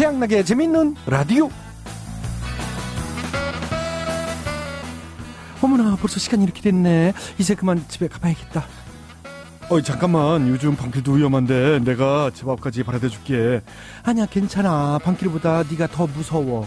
최양락의 0.00 0.46
재밌는 0.46 0.96
라디오. 1.04 1.50
어머나 5.60 5.94
벌써 5.96 6.18
시간이 6.18 6.42
이렇게 6.42 6.62
됐네. 6.62 7.12
이제 7.36 7.54
그만 7.54 7.84
집에 7.86 8.08
가봐야겠다. 8.08 8.64
어이 9.68 9.82
잠깐만 9.82 10.48
요즘 10.48 10.74
방길도 10.74 11.12
위험한데 11.12 11.80
내가 11.80 12.30
집 12.32 12.48
앞까지 12.48 12.82
바라다 12.82 13.08
줄게. 13.08 13.60
아니야 14.02 14.24
괜찮아. 14.24 14.98
방길보다 15.04 15.64
네가 15.70 15.88
더 15.88 16.06
무서워. 16.06 16.66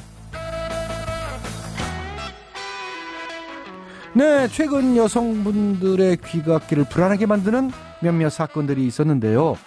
네, 4.14 4.48
최근 4.50 4.96
여성분들의 4.96 6.18
귀갓길을 6.24 6.84
불안하게 6.84 7.26
만드는 7.26 7.72
몇몇 8.00 8.30
사건들이 8.30 8.86
있었는데요. 8.86 9.58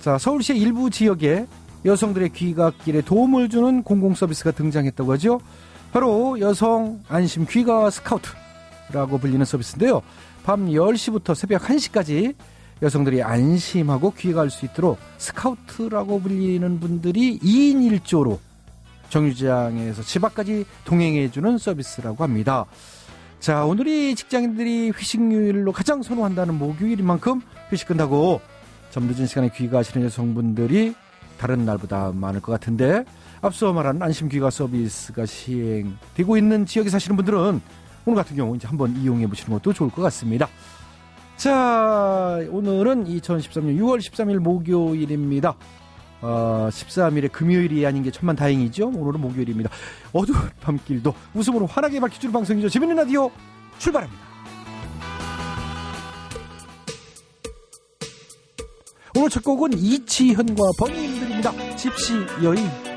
자, 0.00 0.16
서울시 0.16 0.56
일부 0.56 0.88
지역에 0.88 1.44
여성들의 1.84 2.30
귀갓길에 2.30 3.02
도움을 3.02 3.48
주는 3.48 3.82
공공 3.82 4.14
서비스가 4.14 4.50
등장했다고 4.50 5.12
하죠. 5.12 5.40
바로 5.92 6.38
여성 6.40 7.00
안심 7.08 7.46
귀가 7.46 7.90
스카우트라고 7.90 9.18
불리는 9.18 9.44
서비스인데요. 9.44 10.02
밤 10.44 10.66
10시부터 10.66 11.34
새벽 11.34 11.62
1시까지 11.62 12.34
여성들이 12.82 13.22
안심하고 13.22 14.12
귀가할 14.12 14.50
수 14.50 14.64
있도록 14.66 14.98
스카우트라고 15.18 16.20
불리는 16.20 16.80
분들이 16.80 17.38
2인 17.38 18.00
1조로 18.00 18.38
정류장에서 19.08 20.02
집 20.02 20.24
앞까지 20.24 20.64
동행해주는 20.84 21.58
서비스라고 21.58 22.22
합니다. 22.22 22.66
자, 23.40 23.64
오늘이 23.64 24.14
직장인들이 24.14 24.90
회식요일로 24.90 25.72
가장 25.72 26.02
선호한다는 26.02 26.54
목요일인 26.54 27.06
만큼 27.06 27.40
회식 27.72 27.88
끝나고 27.88 28.40
점 28.90 29.06
늦은 29.06 29.26
시간에 29.26 29.48
귀가하시는 29.54 30.04
여성분들이 30.06 30.94
다른 31.38 31.64
날보다 31.64 32.12
많을 32.14 32.40
것 32.40 32.52
같은데 32.52 33.04
앞서 33.40 33.72
말한 33.72 34.02
안심 34.02 34.28
귀가 34.28 34.50
서비스가 34.50 35.24
시행되고 35.24 36.36
있는 36.36 36.66
지역에 36.66 36.90
사시는 36.90 37.16
분들은 37.16 37.60
오늘 38.04 38.16
같은 38.16 38.36
경우 38.36 38.56
이제 38.56 38.66
한번 38.66 38.96
이용해 38.96 39.26
보시는 39.26 39.56
것도 39.58 39.72
좋을 39.72 39.90
것 39.90 40.02
같습니다. 40.02 40.48
자, 41.36 42.40
오늘은 42.50 43.04
2013년 43.04 43.78
6월 43.78 43.98
13일 43.98 44.38
목요일입니다. 44.38 45.54
어, 46.20 46.68
13일에 46.70 47.30
금요일이 47.30 47.86
아닌 47.86 48.02
게 48.02 48.10
천만 48.10 48.34
다행이죠. 48.34 48.88
오늘은 48.88 49.20
목요일입니다. 49.20 49.70
어두운 50.12 50.38
밤길도 50.60 51.14
웃음으로 51.34 51.66
환하게 51.66 52.00
밝혀주는 52.00 52.32
방송이죠. 52.32 52.68
재밌는 52.68 52.96
라디오 52.96 53.30
출발합니다. 53.78 54.27
첫 59.28 59.44
곡은 59.44 59.78
이치현과 59.78 60.62
번님들입니다. 60.78 61.76
집시 61.76 62.14
여인. 62.42 62.87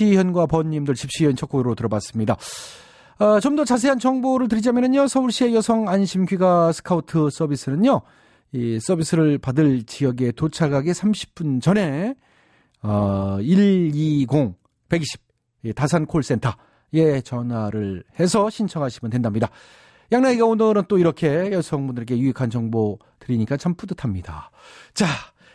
네, 0.00 0.06
이치현과 0.06 0.46
번님들 0.46 0.94
집시연 0.94 1.36
첫 1.36 1.48
곡으로 1.48 1.74
들어봤습니다. 1.74 2.36
어, 3.18 3.38
좀 3.40 3.56
더 3.56 3.64
자세한 3.64 3.98
정보를 3.98 4.48
드리자면요, 4.48 5.06
서울시의 5.06 5.54
여성 5.54 5.88
안심 5.88 6.24
귀가 6.24 6.72
스카우트 6.72 7.28
서비스는요, 7.30 8.00
이 8.52 8.78
서비스를 8.80 9.38
받을 9.38 9.84
지역에 9.84 10.32
도착하기 10.32 10.90
30분 10.90 11.60
전에 11.60 12.14
어, 12.82 13.36
120 13.38 14.26
120 14.88 15.20
다산 15.74 16.06
콜센터에 16.06 17.20
전화를 17.22 18.02
해서 18.18 18.48
신청하시면 18.48 19.10
된답니다. 19.10 19.50
양나이가 20.10 20.46
오늘은 20.46 20.84
또 20.88 20.98
이렇게 20.98 21.52
여성분들에게 21.52 22.18
유익한 22.18 22.48
정보 22.48 22.98
드리니까 23.20 23.58
참 23.58 23.74
뿌듯합니다. 23.74 24.50
자, 24.94 25.06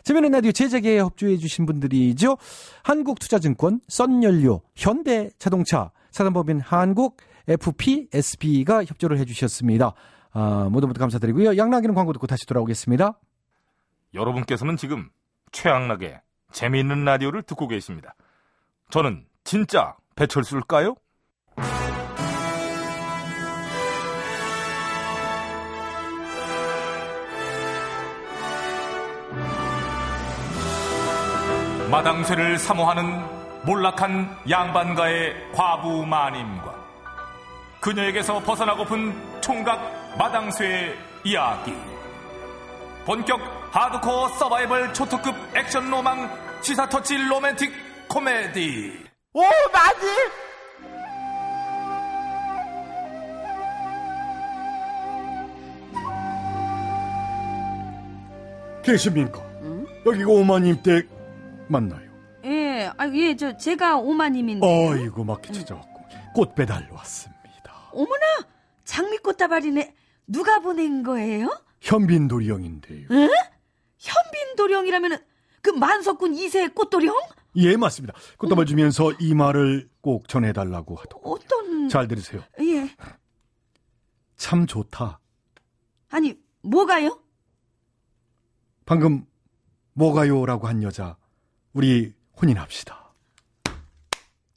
재미있는 0.06 0.30
라디오 0.30 0.52
제작에 0.52 1.00
협조해 1.00 1.36
주신 1.36 1.66
분들이죠. 1.66 2.38
한국투자증권, 2.84 3.80
썬연료, 3.88 4.62
현대자동차, 4.76 5.90
사단법인 6.12 6.60
한국, 6.60 7.16
FPSB가 7.48 8.84
협조를 8.84 9.18
해 9.18 9.24
주셨습니다. 9.24 9.94
아, 10.30 10.68
모두 10.70 10.86
모두 10.86 11.00
감사드리고요. 11.00 11.56
양락이는 11.56 11.92
광고 11.96 12.12
듣고 12.12 12.28
다시 12.28 12.46
돌아오겠습니다. 12.46 13.18
여러분께서는 14.14 14.76
지금 14.76 15.10
최양락의 15.50 16.20
재미있는 16.52 17.04
라디오를 17.04 17.42
듣고 17.42 17.66
계십니다. 17.66 18.14
저는 18.90 19.26
진짜 19.42 19.96
배철수일까요? 20.14 20.94
마당쇠를 31.90 32.58
사모하는 32.58 33.24
몰락한 33.64 34.36
양반가의 34.48 35.52
과부 35.52 36.04
마님과 36.06 36.74
그녀에게서 37.80 38.40
벗어나고픈 38.40 39.40
총각 39.40 40.16
마당쇠의 40.18 40.96
이야기 41.24 41.74
본격 43.04 43.40
하드코어 43.70 44.28
서바이벌 44.28 44.94
초특급 44.94 45.34
액션 45.56 45.88
로망 45.90 46.28
시사 46.60 46.88
터치 46.88 47.16
로맨틱 47.16 48.08
코미디 48.08 49.04
오 49.34 49.42
맞지? 49.72 50.06
계십니까? 58.82 59.40
여기가 60.06 60.30
오마님 60.30 60.82
댁 60.82 61.15
맞나요? 61.68 62.10
예, 62.44 62.90
아, 62.96 63.08
예, 63.12 63.34
저, 63.36 63.56
제가 63.56 63.96
오마님인데. 63.98 64.64
어이구, 64.66 65.24
막히 65.24 65.52
찾아왔고. 65.52 66.04
꽃 66.34 66.54
배달 66.54 66.88
왔습니다. 66.92 67.72
어머나! 67.92 68.24
장미꽃 68.84 69.36
다발이네. 69.36 69.94
누가 70.28 70.60
보낸 70.60 71.02
거예요? 71.02 71.48
현빈도리 71.80 72.48
형인데요. 72.50 73.06
에? 73.10 73.28
현빈 73.98 74.56
도령이라면은, 74.56 75.18
그 75.62 75.70
만석군 75.70 76.34
2세 76.34 76.74
꽃도령? 76.74 77.14
예, 77.56 77.76
맞습니다. 77.76 78.14
꽃다발 78.38 78.66
주면서 78.66 79.12
이 79.18 79.34
말을 79.34 79.88
꼭 80.02 80.28
전해달라고 80.28 80.94
하더고. 80.96 81.34
어떤. 81.34 81.88
잘 81.88 82.06
들으세요. 82.06 82.42
예. 82.60 82.90
참 84.36 84.66
좋다. 84.66 85.18
아니, 86.10 86.38
뭐가요? 86.62 87.18
방금, 88.84 89.24
뭐가요라고 89.94 90.68
한 90.68 90.82
여자, 90.82 91.16
우리 91.76 92.14
혼인합시다. 92.40 93.12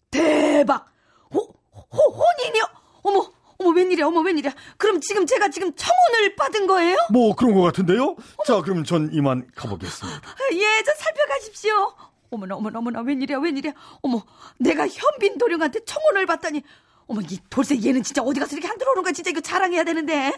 대박! 0.09 0.90
호, 1.34 1.53
호, 1.74 1.97
혼인이요? 1.97 2.63
어머, 3.03 3.30
어머, 3.57 3.69
웬일이야, 3.72 4.06
어머, 4.06 4.22
웬일이야. 4.22 4.53
그럼 4.78 5.01
지금 5.01 5.25
제가 5.25 5.50
지금 5.50 5.74
청혼을 5.75 6.38
받은 6.38 6.66
거예요? 6.66 6.95
뭐 7.12 7.36
그런 7.36 7.54
것 7.56 7.62
같은데요? 7.62 8.16
자, 8.48 8.62
그럼 8.62 8.86
전 8.86 9.10
이만 9.12 9.45
가보겠습니다. 9.54 10.21
예, 10.54 10.83
저 10.86 10.94
살펴가십시오. 10.94 11.94
어머나, 12.30 12.56
어머나, 12.56 12.80
어머나, 12.80 13.01
웬일이야, 13.01 13.38
웬일이야. 13.39 13.74
어머, 14.01 14.24
내가 14.57 14.88
현빈 14.88 15.38
도령한테 15.38 15.83
청혼을 15.83 16.25
받다니. 16.25 16.63
어머, 17.07 17.19
이 17.22 17.38
돌쇠 17.50 17.75
얘는 17.83 18.01
진짜 18.04 18.22
어디 18.22 18.39
가서 18.39 18.56
이렇게 18.56 18.69
안 18.69 18.77
들어오는 18.77 19.04
거야. 19.04 19.12
진짜 19.12 19.30
이거 19.31 19.42
자랑해야 19.42 19.83
되는데. 19.83 20.31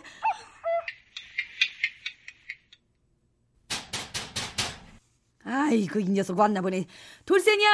아이고, 5.51 5.99
이 5.99 6.05
녀석 6.09 6.39
왔나 6.39 6.61
보네. 6.61 6.85
돌쇠냐? 7.25 7.67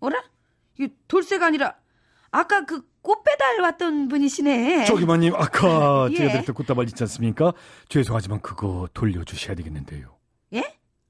어라? 0.00 0.22
이 0.78 0.88
돌쇠가 1.08 1.46
아니라, 1.46 1.76
아까 2.30 2.64
그 2.64 2.82
꽃배달 3.00 3.60
왔던 3.60 4.08
분이시네. 4.08 4.84
저기마님, 4.86 5.34
아까 5.34 6.08
예. 6.10 6.16
제가 6.16 6.32
드렸던 6.32 6.54
꽃다발 6.54 6.86
있지 6.88 7.02
않습니까? 7.04 7.52
죄송하지만 7.88 8.40
그거 8.40 8.88
돌려주셔야 8.92 9.54
되겠는데요. 9.54 10.16
예? 10.54 10.62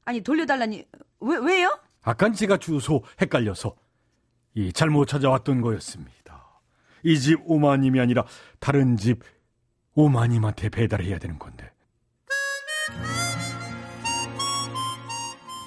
아니, 0.04 0.20
돌려달라니. 0.20 0.86
왜, 1.20 1.36
왜요? 1.38 1.76
아깐 2.02 2.32
제가 2.34 2.58
주소 2.58 3.02
헷갈려서 3.20 3.74
이 4.54 4.72
잘못 4.72 5.06
찾아왔던 5.06 5.62
거였습니다. 5.62 6.60
이 7.02 7.18
집 7.18 7.40
오마님이 7.44 8.00
아니라 8.00 8.24
다른 8.60 8.96
집 8.96 9.22
오마님한테 9.94 10.68
배달해야 10.68 11.18
되는 11.18 11.38
건데. 11.38 11.70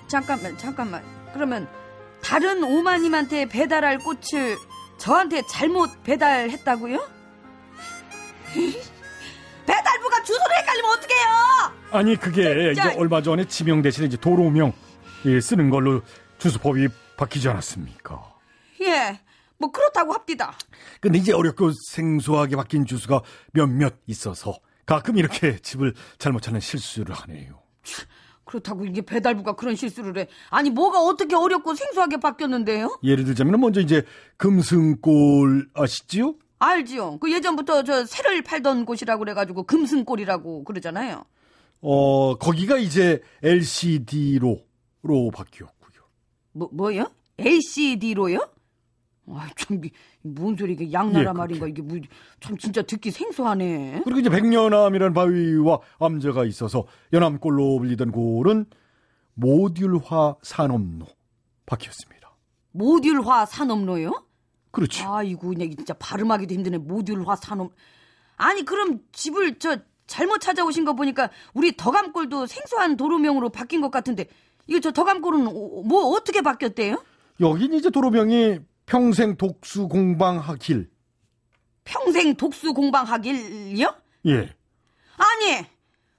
잠깐만, 0.08 0.58
잠깐만. 0.58 1.04
그러면 1.34 1.68
다른 2.22 2.64
오마님한테 2.64 3.46
배달할 3.48 4.00
꽃을 4.00 4.58
저한테 4.98 5.42
잘못 5.50 6.04
배달했다고요? 6.04 6.98
배달부가 9.66 10.24
주소를 10.24 10.58
헷갈리면 10.60 10.92
어떡해요? 10.98 11.28
아니 11.92 12.16
그게 12.16 12.74
진짜. 12.74 12.90
이제 12.90 12.98
얼마 13.00 13.22
전에 13.22 13.46
지명 13.46 13.82
대신에 13.82 14.08
이제 14.08 14.18
도로명 14.18 14.74
예, 15.26 15.40
쓰는 15.42 15.70
걸로 15.70 16.02
주소법이 16.38 16.88
바뀌지 17.18 17.50
않았습니까? 17.50 18.34
예, 18.82 19.20
뭐 19.58 19.72
그렇다고 19.72 20.14
합디다. 20.14 20.54
근데 21.02 21.18
이제 21.20 21.34
어렵고 21.34 21.72
생소하게 21.90 22.56
바뀐 22.56 22.86
주소가 22.86 23.22
몇몇 23.52 23.96
있어서 24.08 24.58
가끔 24.86 25.18
이렇게 25.18 25.58
집을 25.60 25.94
잘못 26.18 26.42
찾는 26.42 26.62
실수를 26.62 27.14
하네요. 27.14 27.62
그렇다고 28.48 28.86
이게 28.86 29.02
배달부가 29.02 29.54
그런 29.56 29.76
실수를 29.76 30.18
해. 30.18 30.28
아니 30.50 30.70
뭐가 30.72 31.00
어떻게 31.02 31.36
어렵고 31.36 31.76
생소하게 31.76 32.18
바뀌었는데요? 32.18 33.00
예를 33.04 33.26
들자면 33.26 33.60
먼저 33.60 33.82
이제 33.82 34.04
금승골 34.38 35.70
아시지요? 35.74 36.36
알지요. 36.60 37.20
그 37.20 37.32
예전부터 37.32 37.84
저 37.84 38.06
새를 38.06 38.42
팔던 38.42 38.86
곳이라고 38.86 39.20
그래가지고 39.20 39.64
금승골이라고 39.64 40.64
그러잖아요. 40.64 41.26
어 41.82 42.36
거기가 42.36 42.78
이제 42.78 43.22
LCD로 43.44 44.58
로 45.04 45.32
바뀌었고요. 45.32 46.02
뭐 46.54 46.70
뭐요? 46.74 47.12
LCD로요? 47.38 48.40
아참 49.30 49.82
뭔 50.22 50.56
소리 50.56 50.74
이게 50.74 50.92
양나라 50.92 51.30
예, 51.30 51.34
말인가 51.34 51.68
이게 51.68 51.82
뭐 51.82 51.98
참 52.40 52.58
진짜 52.58 52.82
듣기 52.82 53.12
생소하네. 53.12 54.02
그리고 54.04 54.20
이제 54.20 54.30
백년암이라는 54.30 55.14
바위와 55.14 55.80
암자가 56.00 56.46
있어서 56.46 56.86
연암골로 57.14 57.80
불리던 57.80 58.12
골은 58.12 58.66
모듈화 59.34 60.36
산업로 60.42 61.06
바뀌었습니다. 61.66 62.36
모듈화 62.72 63.46
산업로요? 63.46 64.24
그렇죠. 64.72 65.12
아이고 65.14 65.50
그냥 65.50 65.70
진짜 65.76 65.94
발음하기도 65.96 66.54
힘드네 66.54 66.78
모듈화 66.80 67.36
산업. 67.38 67.72
아니 68.36 68.64
그럼 68.64 69.00
집을 69.12 69.60
저 69.60 69.78
잘못 70.06 70.40
찾아오신 70.40 70.86
거 70.86 70.94
보니까 70.94 71.30
우리 71.54 71.76
덕암골도 71.76 72.46
생소한 72.46 72.96
도로명으로 72.98 73.50
바뀐 73.50 73.82
것 73.82 73.90
같은데 73.92 74.28
이거 74.68 74.80
저 74.80 74.92
어- 75.48 75.84
뭐 75.84 76.16
어떻게 76.16 76.42
바뀌었대요? 76.42 77.04
여긴 77.40 77.74
이제 77.74 77.90
도로명이 77.90 78.60
평생 78.92 79.36
독수 79.36 79.88
공방하길. 79.90 80.90
평생 81.84 82.36
독수 82.36 82.74
공방하길요? 82.74 83.96
예. 84.28 84.56
아니 85.18 85.66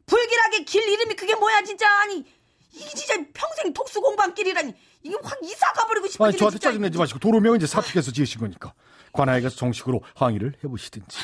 불길하게 0.06 0.64
길 0.64 0.86
이름이 0.88 1.14
그게 1.16 1.34
뭐야 1.34 1.62
진짜 1.62 1.86
아니 2.00 2.24
이게 2.72 2.88
진짜 2.94 3.14
평생 3.34 3.72
독수 3.72 4.00
공방길이라니 4.00 4.74
이게 5.02 5.16
확 5.22 5.38
이사 5.42 5.72
가버리고 5.72 6.06
아니 6.24 6.36
저한테 6.36 6.58
진짜. 6.58 6.68
짜증내지 6.70 6.98
마시고 6.98 7.18
도로명은 7.18 7.56
이제 7.58 7.66
사특해서 7.66 8.12
지으신 8.12 8.40
거니까 8.40 8.74
관아에 9.12 9.40
가서 9.40 9.56
정식으로 9.56 10.02
항의를 10.14 10.54
해보시든지. 10.62 11.18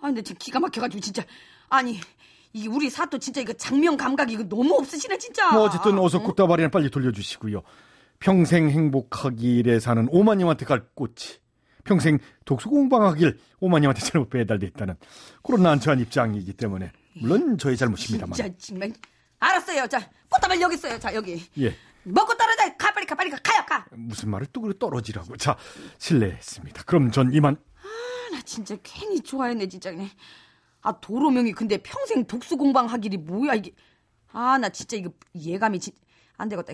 아 0.00 0.02
근데 0.02 0.22
지금 0.22 0.38
기가 0.38 0.58
막혀가지고 0.60 1.00
진짜 1.00 1.22
아니 1.68 2.00
이게 2.52 2.68
우리 2.68 2.90
사또 2.90 3.18
진짜 3.18 3.40
이거 3.40 3.52
장면 3.52 3.96
감각이 3.96 4.32
이거 4.32 4.42
너무 4.44 4.74
없으시네 4.78 5.18
진짜. 5.18 5.52
뭐 5.52 5.62
어쨌든 5.62 5.96
어서 5.98 6.20
꽃다발이나 6.20 6.70
빨리 6.70 6.90
돌려주시고요. 6.90 7.62
평생 8.18 8.70
행복하길에 8.70 9.80
사는 9.80 10.06
오마님한테 10.10 10.64
갈 10.66 10.86
꽃이 10.94 11.14
평생 11.84 12.18
독수 12.44 12.68
공방하길 12.68 13.38
오마님한테 13.60 14.00
잘못 14.02 14.30
배달됐다는 14.30 14.94
그런 15.42 15.62
난처한 15.62 16.00
입장이기 16.00 16.54
때문에 16.54 16.92
물론 17.20 17.58
저의 17.58 17.76
잘못입니다만. 17.76 18.34
진짜 18.34 18.52
정말 18.58 18.92
알았어요. 19.38 19.86
자 19.86 20.00
꽃다발 20.28 20.60
여기 20.60 20.74
있어요. 20.74 20.98
자 20.98 21.14
여기 21.14 21.42
예. 21.58 21.74
먹고 22.04 22.36
떨어져 22.36 22.76
가 22.76 22.92
빨리 22.92 23.06
가 23.06 23.14
빨리 23.14 23.30
가 23.30 23.38
가요 23.42 23.64
가. 23.66 23.86
무슨 23.92 24.30
말을 24.30 24.46
또 24.52 24.60
그래 24.60 24.74
떨어지라고. 24.78 25.36
자, 25.36 25.56
실례했습니다. 25.98 26.82
그럼 26.84 27.10
전 27.10 27.32
이만 27.32 27.56
나 28.32 28.40
진짜 28.42 28.76
괜히 28.82 29.20
좋아했네 29.20 29.68
진짜. 29.68 29.90
아 30.82 31.00
도로명이 31.00 31.52
근데 31.52 31.78
평생 31.78 32.24
독수 32.26 32.56
공방하길이 32.56 33.16
뭐야 33.18 33.54
이게. 33.54 33.72
아 34.32 34.58
나 34.58 34.68
진짜 34.68 34.96
이거 34.96 35.10
예감이 35.34 35.78
진. 35.80 35.92
안 36.38 36.48
되겠다. 36.48 36.72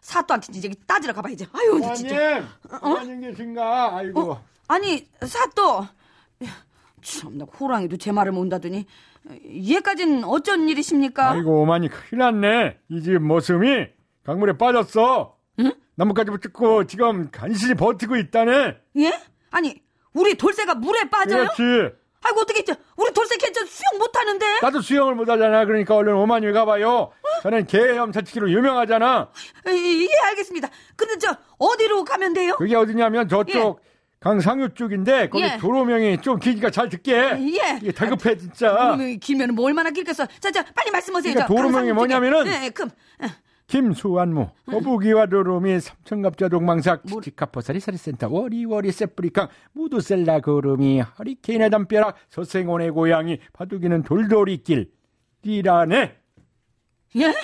사또한테 0.00 0.46
여기 0.64 0.74
따지러 0.86 1.12
가봐야지. 1.12 1.46
아유 1.52 1.78
나 1.78 1.94
진짜. 1.94 2.44
오마님 2.82 3.20
계신가? 3.20 3.96
아이고. 3.96 4.32
어? 4.32 4.44
아니 4.68 5.08
사또 5.26 5.86
참나 7.02 7.44
호랑이도 7.44 7.96
제 7.98 8.12
말을 8.12 8.32
못다더니 8.32 8.86
얘까진 9.70 10.24
어쩐 10.24 10.68
일이십니까? 10.68 11.30
아이고 11.32 11.62
오마니 11.62 11.88
큰일 11.88 12.18
났네. 12.18 12.78
이 12.90 13.00
집 13.02 13.18
모습이 13.18 13.86
강물에 14.24 14.56
빠졌어. 14.56 15.36
나뭇가지 15.96 16.30
붙고 16.32 16.86
지금 16.86 17.30
간신히 17.30 17.74
버티고 17.74 18.16
있다네. 18.16 18.76
예? 18.96 19.12
아니 19.50 19.80
우리 20.12 20.34
돌쇠가 20.36 20.74
물에 20.74 21.08
빠져요? 21.08 21.46
그렇지. 21.56 21.94
아이고 22.24 22.40
어떻게 22.40 22.60
했죠? 22.60 22.74
우리 22.96 23.12
돌쇠 23.12 23.36
괜찮 23.36 23.66
수영 23.66 23.98
못하는데? 23.98 24.60
나도 24.62 24.80
수영을 24.80 25.14
못하잖아. 25.14 25.64
그러니까 25.66 25.94
얼른 25.94 26.14
오마니 26.14 26.50
가봐요. 26.52 27.12
저는 27.42 27.66
개염 27.66 28.12
자치기로 28.12 28.50
유명하잖아. 28.50 29.30
예, 29.68 29.72
예 29.72 30.08
알겠습니다. 30.28 30.68
근데 30.96 31.18
저 31.18 31.36
어디로 31.58 32.04
가면 32.04 32.32
돼요? 32.32 32.56
그게 32.56 32.74
어디냐면 32.74 33.28
저쪽 33.28 33.80
강상유 34.20 34.72
쪽인데 34.72 35.28
거기 35.28 35.44
예. 35.44 35.58
도로명이 35.58 36.22
좀 36.22 36.38
길기가 36.38 36.70
잘 36.70 36.88
듣게. 36.88 37.12
예. 37.14 37.78
이게 37.82 37.92
다급해 37.92 38.38
진짜. 38.38 38.74
도로명이 38.74 39.18
길면 39.18 39.54
뭐 39.54 39.66
얼마나 39.66 39.90
길겠어? 39.90 40.26
자자 40.40 40.64
빨리 40.74 40.90
말씀하세요. 40.90 41.34
그러니까 41.34 41.46
저 41.46 41.54
도로명이. 41.54 41.92
뭐냐면은 41.92 42.46
예, 42.46 42.64
예, 42.64 42.70
금 42.70 42.88
예. 43.22 43.28
김수환무, 43.66 44.50
거북이와 44.66 45.26
도로미, 45.26 45.80
삼천갑자 45.80 46.48
동망삭, 46.48 47.06
치치카포사리 47.06 47.80
사리센터, 47.80 48.28
워리워리 48.28 48.92
세프리캉, 48.92 49.48
무두셀라 49.72 50.40
거름이, 50.40 51.00
허리케인의 51.00 51.70
담벼락, 51.70 52.16
서생원의 52.28 52.90
고양이, 52.90 53.38
바둑이는 53.52 54.02
돌돌이길, 54.02 54.90
띠라네. 55.42 56.16
예? 57.16 57.34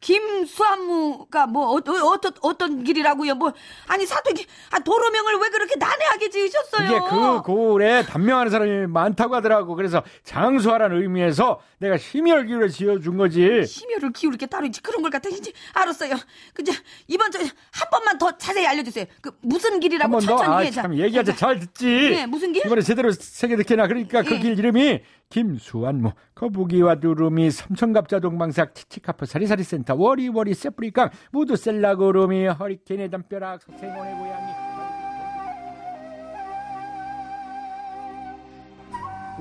김수한무가 0.00 1.46
뭐 1.46 1.70
어, 1.70 1.76
어, 1.76 2.20
떤 2.20 2.32
어떤 2.42 2.84
길이라고요? 2.84 3.34
뭐 3.34 3.52
아니 3.88 4.06
사도기 4.06 4.46
아, 4.70 4.78
도로명을 4.78 5.34
왜 5.36 5.48
그렇게 5.48 5.76
난해하게 5.76 6.30
지으셨어요? 6.30 6.86
이게 6.86 7.00
그 7.08 7.42
고을에 7.42 8.04
단명하는 8.04 8.50
사람이 8.50 8.86
많다고 8.88 9.34
하더라고. 9.36 9.74
그래서 9.74 10.02
장수하라는 10.24 11.02
의미에서 11.02 11.60
내가 11.78 11.96
심혈 11.98 12.46
기울여 12.46 12.68
지어준 12.68 13.16
거지. 13.16 13.64
심혈을 13.66 14.12
기울일 14.12 14.38
게 14.38 14.46
따로 14.46 14.66
있지 14.66 14.80
그런 14.80 15.02
걸 15.02 15.10
이제 15.30 15.52
알았어요. 15.74 16.16
그저 16.54 16.72
이번 17.08 17.30
저 17.30 17.38
한 17.72 17.90
번만 17.90 18.18
더 18.18 18.36
자세히 18.36 18.66
알려주세요. 18.66 19.06
그 19.20 19.30
무슨 19.42 19.76
한 19.76 19.80
길이라고 19.80 20.20
천천히 20.20 20.54
아, 20.54 20.58
해. 20.58 20.70
자, 20.70 20.82
참, 20.82 20.94
얘기하자 20.94 21.32
자, 21.32 21.38
잘 21.38 21.60
듣지. 21.60 21.86
예, 21.86 22.26
무슨 22.26 22.52
길? 22.52 22.64
이번에 22.64 22.80
제대로 22.82 23.12
세계 23.12 23.56
듣게나. 23.56 23.86
그러니까 23.86 24.22
그 24.22 24.34
예. 24.34 24.38
길 24.38 24.58
이름이 24.58 25.00
김수환무, 25.28 26.12
거북이와 26.34 26.96
두루미, 26.96 27.50
삼천갑자 27.50 28.20
동방삭, 28.20 28.74
치치카포 28.74 29.26
사리사리 29.26 29.64
센터, 29.64 29.94
워리워리 29.94 30.54
세프리강, 30.54 31.10
무두셀라 31.32 31.96
고름이, 31.96 32.46
허리케인의 32.46 33.10
담벼락, 33.10 33.62
서생원의 33.62 34.14
고양이. 34.14 34.66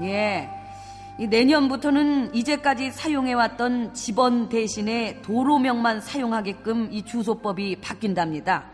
예. 0.01 0.49
이 1.17 1.27
내년부터는 1.27 2.35
이제까지 2.35 2.91
사용해왔던 2.91 3.93
집원 3.93 4.49
대신에 4.49 5.21
도로명만 5.21 6.01
사용하게끔 6.01 6.89
이 6.91 7.03
주소법이 7.03 7.77
바뀐답니다. 7.79 8.65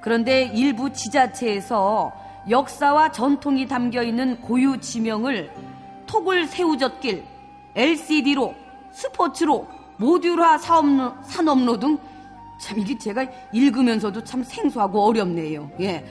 그런데 0.00 0.50
일부 0.52 0.92
지자체에서 0.92 2.12
역사와 2.48 3.12
전통이 3.12 3.68
담겨 3.68 4.02
있는 4.02 4.40
고유 4.40 4.80
지명을 4.80 5.52
토굴 6.10 6.46
새우젓길, 6.48 7.24
LCD로, 7.76 8.52
스포츠로, 8.92 9.68
모듈화 9.96 10.58
사업로, 10.58 11.14
산업로 11.22 11.78
등 11.78 11.98
참 12.60 12.78
이게 12.78 12.96
제가 12.96 13.26
읽으면서도 13.52 14.22
참 14.22 14.44
생소하고 14.44 15.02
어렵네요. 15.06 15.70
예. 15.80 16.04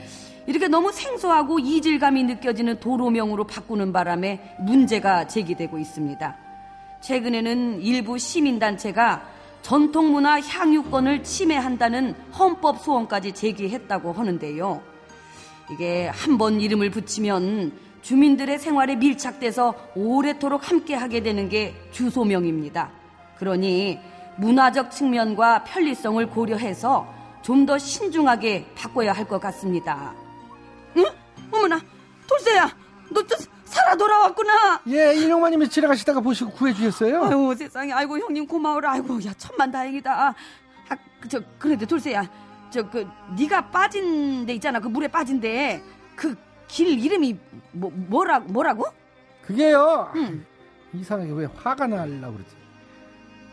이렇게 0.46 0.66
너무 0.66 0.90
생소하고 0.90 1.60
이질감이 1.60 2.24
느껴지는 2.24 2.80
도로명으로 2.80 3.44
바꾸는 3.44 3.92
바람에 3.92 4.56
문제가 4.58 5.28
제기되고 5.28 5.78
있습니다. 5.78 6.36
최근에는 7.02 7.80
일부 7.82 8.18
시민단체가 8.18 9.22
전통문화 9.62 10.40
향유권을 10.40 11.22
침해한다는 11.22 12.14
헌법 12.36 12.80
소원까지 12.80 13.32
제기했다고 13.32 14.12
하는데요. 14.12 14.82
이게 15.72 16.08
한 16.08 16.36
번 16.36 16.60
이름을 16.60 16.90
붙이면 16.90 17.89
주민들의 18.02 18.58
생활에 18.58 18.96
밀착돼서 18.96 19.74
오래도록 19.94 20.68
함께하게 20.70 21.22
되는 21.22 21.48
게 21.48 21.74
주소명입니다. 21.92 22.90
그러니 23.38 23.98
문화적 24.38 24.90
측면과 24.90 25.64
편리성을 25.64 26.26
고려해서 26.28 27.14
좀 27.42 27.66
더 27.66 27.78
신중하게 27.78 28.66
바꿔야 28.76 29.12
할 29.12 29.24
것 29.26 29.38
같습니다. 29.40 30.14
응? 30.96 31.04
어머나, 31.52 31.80
돌쇠야, 32.26 32.70
너 33.10 33.22
또 33.22 33.36
살아 33.64 33.94
돌아왔구나. 33.96 34.80
예, 34.88 35.14
인용마님이 35.14 35.68
지나가시다가 35.68 36.20
보시고 36.20 36.50
구해주셨어요. 36.52 37.24
아유 37.24 37.54
세상에, 37.56 37.92
아이고 37.92 38.18
형님 38.18 38.46
고마워라. 38.46 38.92
아이고 38.92 39.24
야 39.24 39.32
천만 39.38 39.70
다행이다. 39.70 40.12
아, 40.12 40.34
그, 41.20 41.28
저 41.28 41.40
그런데 41.58 41.86
돌쇠야 41.86 42.28
저 42.70 42.82
그 42.90 43.06
네가 43.38 43.70
빠진 43.70 44.44
데 44.46 44.54
있잖아 44.54 44.78
그 44.80 44.88
물에 44.88 45.06
빠진 45.08 45.40
데 45.40 45.80
그 46.16 46.36
길 46.70 46.98
이름이 46.98 47.36
뭐 47.72 47.90
뭐라 47.94 48.38
뭐라고? 48.40 48.84
그게요. 49.42 50.12
응. 50.16 50.44
이상하게 50.94 51.32
왜 51.32 51.46
화가 51.56 51.86
날라 51.86 52.30
그러지? 52.30 52.56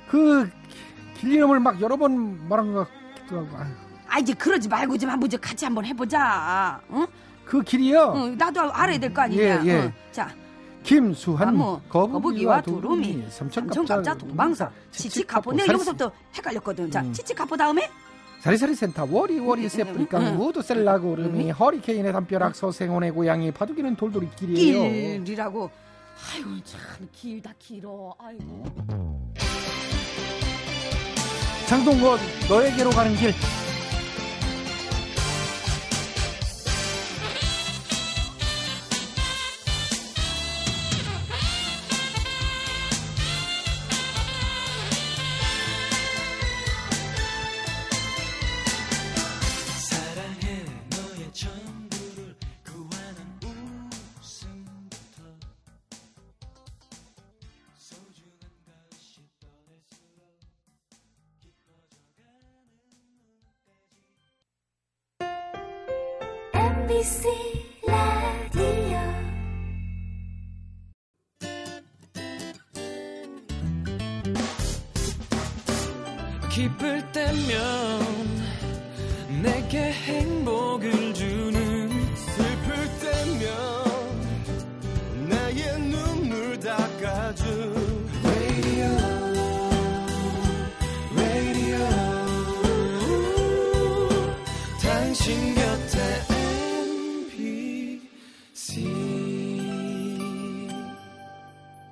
그 0.09 0.49
길 1.19 1.31
이름을 1.31 1.59
막 1.59 1.81
여러 1.81 1.97
번 1.97 2.47
말한 2.47 2.73
것 2.73 2.87
같기도 3.15 3.39
하고. 3.39 3.57
아유. 3.57 3.69
아 4.07 4.19
이제 4.19 4.33
그러지 4.33 4.69
말고 4.69 4.97
좀 4.99 5.09
한번 5.09 5.27
저 5.29 5.37
같이 5.37 5.65
한번 5.65 5.83
해보자. 5.85 6.79
응? 6.91 7.07
그 7.43 7.61
길이요. 7.63 8.13
응, 8.15 8.37
나도 8.37 8.71
알아야 8.71 8.99
될 8.99 9.11
거 9.13 9.23
아니냐. 9.23 9.41
예, 9.41 9.61
예. 9.65 9.73
응. 9.81 9.93
자 10.11 10.29
김수한 10.83 11.57
나무, 11.57 11.81
거북이와 11.89 12.61
도루미, 12.61 12.81
두루미 13.13 13.25
삼천갑자, 13.31 14.13
동방삭, 14.15 14.69
치치카포. 14.91 15.53
내가 15.53 15.73
여기서부터 15.73 16.11
헷갈렸거든. 16.35 16.91
자 16.91 17.01
음. 17.01 17.11
치치카포 17.11 17.57
다음에 17.57 17.89
사리사리 18.39 18.75
센터 18.75 19.07
워리 19.09 19.39
워리 19.39 19.63
음, 19.63 19.69
세프리캉 19.69 20.19
음, 20.19 20.27
음. 20.27 20.39
무드셀라 20.41 20.61
구름이 20.61 21.51
허리케인의 21.51 22.13
담벼락 22.13 22.55
서생원의 22.55 23.11
고양이 23.11 23.51
바둑이는 23.51 23.95
돌돌이 23.95 24.29
길이에요. 24.35 25.23
길이라고. 25.23 25.69
아이고 26.33 26.49
참 26.63 26.79
길다 27.11 27.53
길어. 27.59 28.13
아이고. 28.19 28.63
장동건 31.67 32.19
너에게로 32.49 32.89
가는 32.91 33.15
길. 33.15 33.33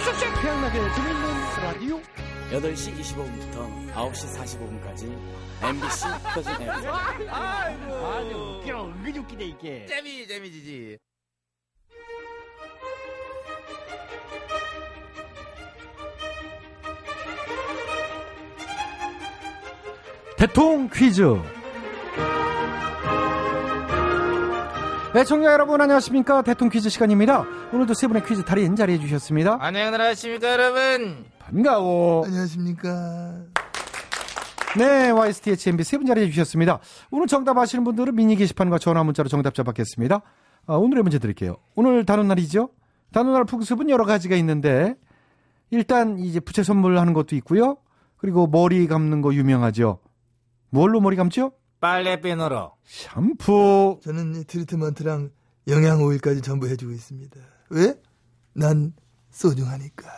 해주시옵소서. 0.00 0.40
태양나게 0.40 0.78
재밌는 0.94 1.24
라디오. 1.62 2.00
8시 2.50 2.98
25분부터 2.98 3.92
9시 3.92 4.20
45분까지 4.36 5.00
MBC 5.62 6.06
표준 6.34 6.52
FM 6.54 6.74
재미 9.86 10.26
재미지지. 10.26 10.98
대통 20.36 20.88
퀴즈. 20.88 21.22
네, 25.12 25.24
청자 25.24 25.52
여러분 25.52 25.80
안녕하십니까? 25.80 26.40
대통 26.42 26.70
퀴즈 26.70 26.88
시간입니다. 26.88 27.44
오늘도 27.72 27.94
세 27.94 28.06
분의 28.08 28.24
퀴즈 28.24 28.44
달인 28.44 28.74
자리해 28.74 28.98
주셨습니다. 28.98 29.56
안녕하십니까 29.60 30.52
여러분. 30.52 31.24
반가워. 31.38 32.24
안녕하십니까. 32.24 33.44
네, 34.78 35.10
YSTHMB 35.10 35.82
세 35.84 35.96
분 35.98 36.06
자리해 36.06 36.28
주셨습니다. 36.30 36.80
오늘 37.10 37.26
정답 37.26 37.58
아시는 37.58 37.84
분들은 37.84 38.14
미니 38.14 38.36
게시판과 38.36 38.78
전화 38.78 39.02
문자로 39.04 39.28
정답자 39.28 39.62
받겠습니다. 39.62 40.20
아, 40.66 40.74
오늘의 40.74 41.02
문제 41.02 41.18
드릴게요. 41.18 41.56
오늘 41.74 42.04
다룬 42.04 42.28
날이죠? 42.28 42.70
다룬 43.12 43.32
날 43.32 43.44
풍습은 43.44 43.88
여러 43.90 44.04
가지가 44.04 44.36
있는데 44.36 44.94
일단 45.70 46.18
이제 46.18 46.40
부채 46.40 46.62
선물하는 46.62 47.12
것도 47.12 47.36
있고요. 47.36 47.76
그리고 48.16 48.46
머리 48.48 48.86
감는 48.86 49.22
거 49.22 49.32
유명하죠. 49.34 50.00
뭘로 50.70 51.00
머리 51.00 51.16
감죠? 51.16 51.52
빨래비누로. 51.80 52.72
샴푸. 52.84 53.98
저는 54.02 54.34
이 54.40 54.44
트리트먼트랑 54.44 55.30
영양 55.68 56.02
오일까지 56.02 56.42
전부 56.42 56.66
해주고 56.68 56.92
있습니다. 56.92 57.40
왜? 57.70 57.94
난 58.52 58.92
소중하니까. 59.30 60.08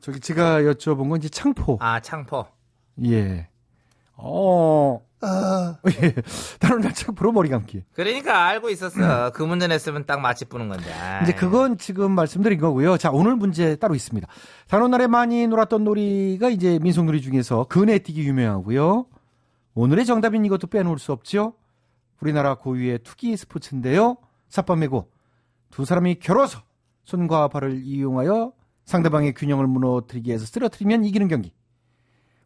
저기 0.00 0.20
제가 0.20 0.62
여쭤본 0.62 1.08
건 1.08 1.18
이제 1.18 1.28
창포. 1.28 1.78
아 1.80 2.00
창포. 2.00 2.46
예. 3.04 3.48
어. 4.16 5.00
아, 5.24 5.76
예. 6.02 6.14
다른 6.58 6.80
날 6.80 6.92
창포로 6.94 7.30
머리 7.32 7.48
감기. 7.48 7.84
그러니까 7.92 8.44
알고 8.46 8.70
있었어. 8.70 9.30
그 9.30 9.42
문제 9.44 9.68
냈으면 9.68 10.04
딱 10.04 10.20
마치 10.20 10.44
뿌는 10.44 10.68
건데. 10.68 10.92
아이. 10.92 11.22
이제 11.22 11.32
그건 11.32 11.78
지금 11.78 12.10
말씀드린 12.12 12.58
거고요. 12.58 12.96
자, 12.98 13.10
오늘 13.12 13.36
문제 13.36 13.76
따로 13.76 13.94
있습니다. 13.94 14.26
단오 14.68 14.88
날에 14.88 15.06
많이 15.06 15.46
놀았던 15.46 15.84
놀이가 15.84 16.48
이제 16.50 16.78
민속놀이 16.80 17.22
중에서 17.22 17.64
그네뛰기 17.64 18.26
유명하고요. 18.26 19.06
오늘의 19.74 20.06
정답인 20.06 20.44
이것도 20.44 20.66
빼놓을 20.66 20.98
수 20.98 21.12
없죠. 21.12 21.54
우리나라 22.20 22.56
고유의 22.56 23.00
투기 23.04 23.36
스포츠인데요. 23.36 24.16
샅바 24.48 24.76
메고 24.76 25.08
두 25.72 25.84
사람이 25.84 26.16
겨뤄서 26.20 26.62
손과 27.04 27.48
발을 27.48 27.82
이용하여 27.82 28.52
상대방의 28.84 29.34
균형을 29.34 29.66
무너뜨리기 29.66 30.28
위해서 30.28 30.44
쓰러뜨리면 30.46 31.04
이기는 31.04 31.26
경기. 31.28 31.52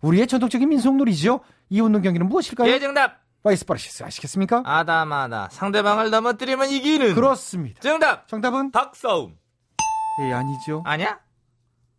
우리의 0.01 0.27
전통적인 0.27 0.69
민속놀이죠. 0.69 1.41
이 1.69 1.81
운동 1.81 2.03
경기는 2.03 2.27
무엇일까요? 2.29 2.71
예 2.71 2.79
정답. 2.79 3.21
와이스 3.43 3.65
파르시스 3.67 4.05
아시겠습니까? 4.05 4.63
알다마다 4.65 5.49
상대방을 5.51 6.11
넘어뜨리면 6.11 6.71
이기는. 6.71 7.15
그렇습니다. 7.15 7.81
정답. 7.81 8.29
정답은 8.29 8.71
닭싸움. 8.71 9.37
예, 10.23 10.33
아니죠. 10.33 10.83
아니야? 10.87 11.19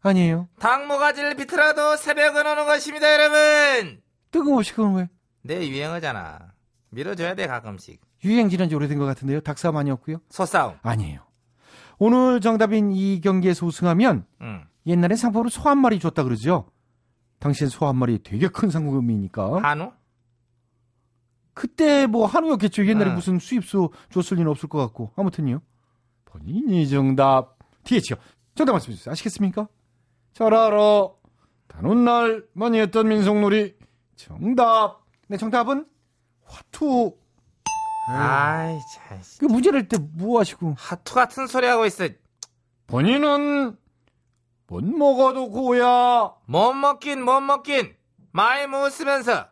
아니에요. 0.02 0.48
닭모가지를 0.60 1.36
비틀어도 1.36 1.98
새벽은 1.98 2.48
오는 2.48 2.66
것입니다 2.66 3.12
여러분. 3.14 4.02
뜬금없이 4.32 4.74
그건 4.74 4.96
왜? 4.96 5.10
내 5.42 5.68
유행어잖아. 5.68 6.54
밀어줘야 6.90 7.36
돼 7.36 7.48
가끔씩. 7.48 8.00
유행 8.24 8.50
지난 8.50 8.70
지 8.70 8.76
오래된 8.76 8.98
것 8.98 9.06
같은데요. 9.06 9.42
닭싸움 9.42 9.78
아니었고요. 9.78 10.18
소싸움. 10.30 10.76
아니에요. 10.82 11.22
오늘 12.00 12.42
정답인 12.42 12.92
이 12.92 13.22
경기에서 13.22 13.66
우승하면 13.66 14.26
응. 14.42 14.66
옛날에 14.86 15.16
상품으로 15.16 15.50
소 15.50 15.62
한 15.70 15.78
마리 15.80 16.00
줬다 16.00 16.24
그러죠. 16.24 16.70
당시엔 17.40 17.70
소한 17.70 17.96
마리 17.98 18.22
되게 18.24 18.48
큰 18.48 18.70
상금이니까. 18.70 19.62
한우? 19.62 19.92
그때 21.54 22.06
뭐 22.08 22.26
한우였겠죠. 22.26 22.86
옛날에 22.88 23.10
응. 23.12 23.16
무슨 23.16 23.40
수입소 23.40 23.92
줬을 24.12 24.38
리는 24.38 24.50
없을 24.50 24.70
것 24.70 24.78
같고. 24.80 25.12
아무튼요. 25.16 25.62
본인이 26.26 26.88
정답. 26.88 27.58
TH요. 27.84 28.18
정답 28.56 28.74
말씀해 28.74 28.96
주세요. 28.96 29.12
아시겠습니까? 29.12 29.68
잘 30.34 30.54
알아. 30.54 31.10
다른 31.68 32.06
날 32.06 32.44
많이 32.54 32.80
했던 32.80 33.08
민속놀이. 33.08 33.76
정답. 34.16 35.00
네, 35.28 35.38
정답은 35.38 35.86
화투. 36.46 37.16
아이, 38.08 38.80
참. 38.94 39.20
그 39.40 39.46
문제 39.46 39.72
낼때뭐 39.72 40.40
하시고. 40.40 40.76
하투 40.78 41.14
같은 41.14 41.48
소리 41.48 41.68
하고 41.68 41.86
있어. 41.86 42.08
본인은 42.88 43.76
못 44.68 44.84
먹어도 44.84 45.50
고야. 45.50 46.32
못 46.46 46.74
먹긴 46.74 47.24
못 47.24 47.40
먹긴 47.42 47.94
많이 48.32 48.68
못 48.68 48.90
쓰면서 48.90 49.48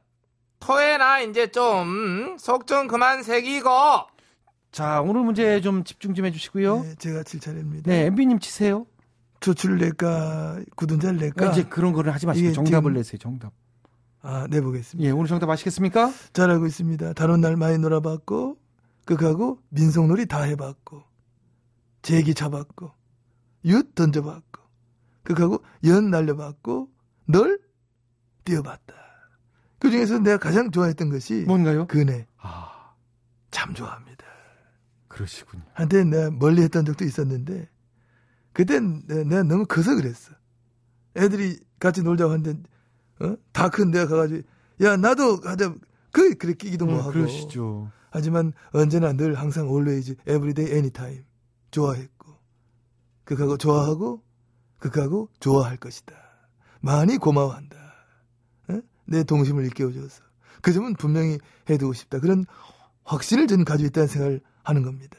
토해나 0.60 1.20
이제 1.22 1.48
좀 1.52 2.36
속 2.40 2.66
좀 2.68 2.88
그만 2.88 3.24
새기고 3.24 3.70
자, 4.72 5.02
오늘 5.02 5.22
문제 5.22 5.62
좀 5.62 5.84
집중 5.84 6.14
좀 6.14 6.26
해주시고요. 6.26 6.82
네, 6.84 6.96
제가 6.96 7.24
칠 7.24 7.40
차례입니다. 7.40 7.90
네, 7.90 8.06
MB님 8.08 8.40
치세요. 8.40 8.86
조출을 9.40 9.78
낼까, 9.78 10.60
굳은 10.76 11.00
자를 11.00 11.18
낼까? 11.20 11.52
이제 11.52 11.64
그런 11.64 11.94
거는 11.94 12.12
하지 12.12 12.26
마시고 12.26 12.52
정답을 12.52 12.92
지금- 12.92 12.94
내세요, 12.94 13.18
정답. 13.20 13.52
아, 14.28 14.48
내보겠습니다. 14.50 15.08
예, 15.08 15.12
오늘 15.12 15.28
정답 15.28 15.52
아시겠습니까? 15.52 16.12
잘 16.34 16.50
알고 16.50 16.66
있습니다. 16.66 17.14
다른 17.14 17.42
날 17.42 17.56
많이 17.56 17.78
놀아봤고, 17.78 18.58
극하고 19.06 19.60
민속놀이 19.70 20.26
다 20.26 20.42
해봤고, 20.42 21.04
제기 22.02 22.34
잡았고, 22.34 22.92
윷 23.66 23.94
던져봤고, 23.94 24.64
극하고 25.22 25.64
연 25.86 26.10
날려봤고, 26.10 26.90
널 27.28 27.60
뛰어봤다. 28.46 28.96
그 29.78 29.92
중에서 29.92 30.18
내가 30.18 30.38
가장 30.38 30.72
좋아했던 30.72 31.10
것이 31.12 31.44
뭔가요? 31.46 31.86
그네. 31.86 32.26
아, 32.38 32.96
참 33.52 33.76
좋아합니다. 33.76 34.26
그러시군요. 35.08 35.62
한때 35.74 36.04
내가 36.04 36.32
멀리 36.32 36.64
했던 36.64 36.84
적도 36.84 37.06
있었는데, 37.06 37.70
그땐 38.54 39.04
내- 39.06 39.24
내가 39.24 39.44
너무 39.44 39.68
커서 39.68 39.94
그랬어. 39.96 40.34
애들이 41.16 41.60
같이 41.80 42.02
놀자고 42.02 42.32
하는데, 42.32 42.64
어? 43.22 43.36
다큰 43.52 43.92
내가 43.92 44.08
가가지고, 44.08 44.42
야, 44.82 44.98
나도 44.98 45.40
가자. 45.40 45.74
그, 46.12 46.36
그래 46.36 46.54
끼기도 46.54 46.86
뭐 46.86 46.96
음, 46.96 47.00
하고. 47.02 47.12
그러시죠. 47.12 47.92
하지만 48.10 48.54
언제나 48.72 49.14
늘 49.14 49.36
항상 49.36 49.68
always, 49.68 50.16
everyday, 50.22 50.72
anytime. 50.72 51.24
좋아했고. 51.72 52.34
극하고 53.24 53.58
좋아하고, 53.58 54.24
극하고 54.80 55.30
좋아할 55.40 55.78
것이다. 55.78 56.14
많이 56.82 57.18
고마워한다. 57.18 57.76
어? 58.70 58.82
내 59.06 59.24
동심을 59.24 59.64
일깨워줘서. 59.66 60.24
그 60.62 60.74
점은 60.74 60.94
분명히 60.96 61.40
해두고 61.70 61.94
싶다. 61.94 62.20
그런 62.20 62.46
확신을 63.04 63.48
저는 63.48 63.66
가지고 63.66 63.88
있다는 63.88 64.08
생각을 64.08 64.42
하는 64.64 64.84
겁니다. 64.84 65.18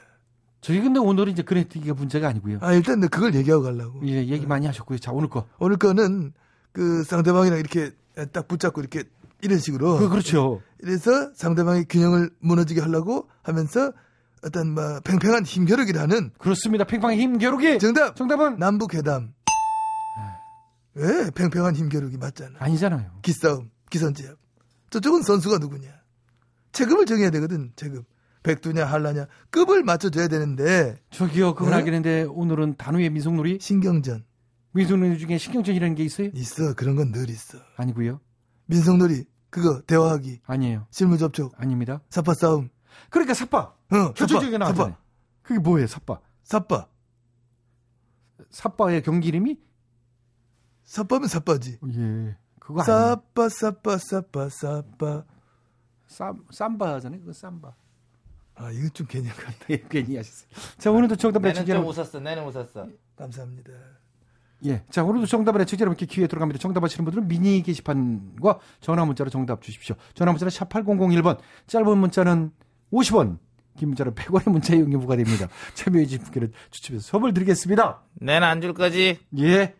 저희 0.61 0.81
근데 0.81 0.99
오늘은 0.99 1.33
이제 1.33 1.43
그래티기가 1.43 1.95
문제가 1.95 2.29
아니고요. 2.29 2.59
아, 2.61 2.73
일단 2.73 3.01
내 3.01 3.07
그걸 3.07 3.35
얘기하고 3.35 3.63
가려고. 3.65 4.01
예, 4.09 4.27
얘기 4.27 4.47
많이 4.47 4.67
하셨고요. 4.67 4.99
자, 4.99 5.13
오늘 5.13 5.29
거. 5.29 5.47
오늘 5.59 5.77
거는 5.77 6.33
그 6.77 7.05
상대방이랑 7.05 7.59
이렇게 7.59 7.91
딱 8.33 8.47
붙잡고 8.49 8.83
이렇게 8.83 9.05
이런 9.41 9.59
식으로. 9.59 9.97
그, 9.97 10.11
그렇죠. 10.11 10.61
이래서 10.83 11.33
상대방의 11.35 11.87
균형을 11.89 12.29
무너지게 12.41 12.83
하려고 12.83 13.31
하면서 13.43 13.95
어떤 14.45 14.75
뭐 14.75 15.01
팽팽한 15.01 15.47
힘겨루기라는 15.47 16.33
그렇습니다. 16.37 16.85
팽팽한 16.85 17.17
힘 17.17 17.39
겨루기. 17.39 17.79
정답 17.79 18.15
정답은 18.15 18.59
남북 18.59 18.93
회담. 18.93 19.33
왜 20.93 21.31
팽팽한 21.31 21.75
힘겨루기 21.75 22.19
맞잖아. 22.19 22.59
아니잖아요. 22.59 23.11
기싸움, 23.23 23.71
기선제압. 23.89 24.37
저쪽은 24.91 25.23
선수가 25.23 25.57
누구냐? 25.57 25.89
체급을 26.73 27.07
정해야 27.07 27.31
되거든. 27.31 27.73
체급. 27.75 28.05
백두냐 28.43 28.85
한라냐 28.85 29.27
급을 29.51 29.83
맞춰줘야 29.83 30.29
되는데 30.29 30.99
저기요, 31.11 31.55
그건 31.55 31.71
네? 31.71 31.77
알겠는데 31.79 32.27
오늘은 32.29 32.77
단우의 32.77 33.09
민속놀이? 33.11 33.59
신경전 33.63 34.25
민속놀이 34.77 35.19
중에 35.19 35.39
신경전이라는 35.39 35.95
게 35.95 36.05
있어요? 36.05 36.31
있어 36.35 36.75
그런 36.75 36.97
건 36.97 37.11
늘 37.13 37.31
있어. 37.31 37.59
아니고요. 37.77 38.21
민속놀이 38.67 39.25
그거 39.51 39.81
대화하기 39.87 40.41
아니에요. 40.45 40.87
실무 40.91 41.17
접촉 41.19 41.53
아닙니다. 41.57 42.01
사파 42.11 42.35
싸움 42.35 42.69
그러니까. 43.11 43.33
어 43.33 43.35
사파 43.35 44.59
나왔잖아요. 44.59 44.93
사파 44.95 44.99
그게 45.43 45.61
뭐예요, 45.61 45.87
삿바? 45.87 46.21
사파 46.43 46.89
삿바의 48.51 49.03
경기 49.03 49.29
이름이? 49.29 49.59
사파면 50.85 51.29
사파지. 51.29 51.79
예. 51.95 52.37
그거 52.59 52.83
아니에요. 52.83 52.85
사파 52.85 53.49
사파 53.49 53.99
사파 53.99 54.49
사파. 54.49 55.25
쌈, 56.09 56.45
쌈바잖아요. 56.53 57.21
그거 57.21 57.33
쌈바. 57.33 57.75
아 58.57 58.71
이건 58.71 58.91
좀 58.93 59.07
개념 59.07 59.35
같다. 59.37 59.67
예, 59.71 59.77
괜히 59.91 60.17
하셨어요. 60.17 60.49
자, 60.79 60.91
오늘도 60.91 61.17
정답을 61.17 61.49
내는 61.49 61.61
해주지 61.63 61.73
좀. 61.73 61.87
웃었어 61.87 62.21
내는 62.21 62.45
웃었어 62.47 62.89
감사합니다. 63.17 63.73
예. 64.65 64.83
자, 64.91 65.05
오늘도 65.05 65.27
정답을 65.27 65.61
해주지 65.61 65.83
여러분께 65.83 66.07
기회 66.07 66.27
들어갑니다. 66.27 66.59
정답 66.59 66.83
하시는 66.83 67.05
분들은 67.05 67.29
미니 67.29 67.63
게시판과 67.63 68.59
전화 68.81 69.05
문자로 69.05 69.29
정답 69.31 69.61
주십시오. 69.63 69.95
전화 70.15 70.33
문자는 70.33 70.51
샵 70.51 70.69
8001번, 70.71 71.39
짧은 71.67 71.99
문자는 71.99 72.51
50원, 72.93 73.39
긴 73.77 73.89
문자는 73.89 74.15
100원의 74.15 74.51
문자 74.51 74.75
이용료 74.75 74.99
부과됩니다. 75.01 75.49
참여해주신 75.75 76.23
분께는 76.25 76.53
추첨해서 76.71 77.07
선물 77.07 77.35
드리겠습니다. 77.35 78.03
내는 78.15 78.47
안 78.49 78.63
줄 78.63 78.73
거지 78.73 79.19
예. 79.39 79.75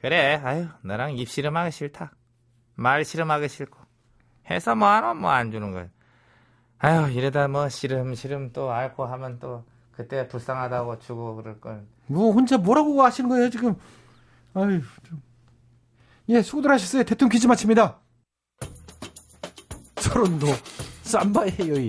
그래 0.00 0.40
아유 0.42 0.68
나랑 0.82 1.18
입 1.18 1.28
씨름하기 1.28 1.72
싫다 1.72 2.12
말 2.76 3.04
씨름하기 3.04 3.48
싫고 3.48 3.78
해서 4.48 4.74
뭐하노 4.76 5.14
뭐 5.14 5.30
안 5.32 5.50
주는 5.50 5.72
거야 5.72 5.88
아유 6.78 7.10
이러다 7.12 7.48
뭐 7.48 7.68
씨름 7.68 8.14
씨름 8.14 8.52
또 8.52 8.70
앓고 8.70 9.04
하면 9.04 9.40
또 9.40 9.64
그때 9.98 10.28
불쌍하다고 10.28 11.00
주고 11.00 11.36
그럴 11.36 11.60
걸 11.60 11.84
뭐 12.10 12.32
혼자 12.32 12.56
뭐라고 12.56 13.02
하시는 13.02 13.28
거예요, 13.28 13.50
지금. 13.50 13.76
아유, 14.54 14.80
좀. 15.02 15.20
예, 16.30 16.40
수고들 16.40 16.70
하셨어요. 16.70 17.04
대통령 17.04 17.30
퀴즈 17.30 17.46
마칩니다. 17.46 17.98
서른도 20.00 20.46
쌈바의 21.02 21.52
여인. 21.68 21.88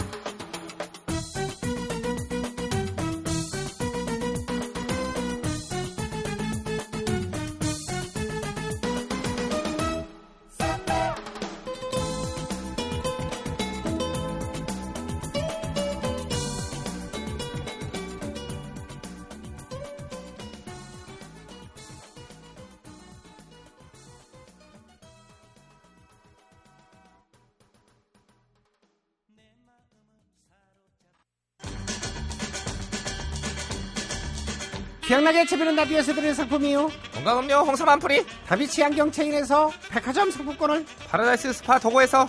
최양락의 35.30 35.46
재밌는 35.46 35.76
라디오에서 35.76 36.14
드리는 36.14 36.34
상품이요. 36.34 36.90
건강음료 37.14 37.58
홍삼 37.58 37.88
한 37.88 38.00
뿌리. 38.00 38.26
다비치 38.48 38.84
안경 38.84 39.12
체인에서 39.12 39.72
백화점 39.90 40.32
상품권을, 40.32 40.86
파라다이스 41.08 41.54
스파 41.54 41.78
도고에서 41.78 42.28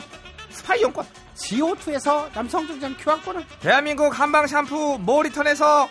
스파 0.50 0.74
이용권. 0.74 1.06
GO2에서 1.34 2.30
남성 2.32 2.66
정장 2.66 2.94
교환권을, 2.98 3.46
대한민국 3.60 4.18
한방 4.18 4.46
샴푸 4.46 4.98
모리턴에서 5.00 5.88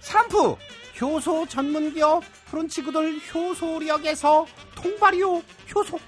샴푸. 0.00 0.56
효소 1.00 1.46
전문기업 1.48 2.22
프론치구들 2.50 3.20
효소력에서 3.34 4.46
통발효 4.74 5.42
효소, 5.74 5.98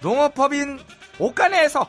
농업법인 0.00 0.80
옻가네에서 1.18 1.88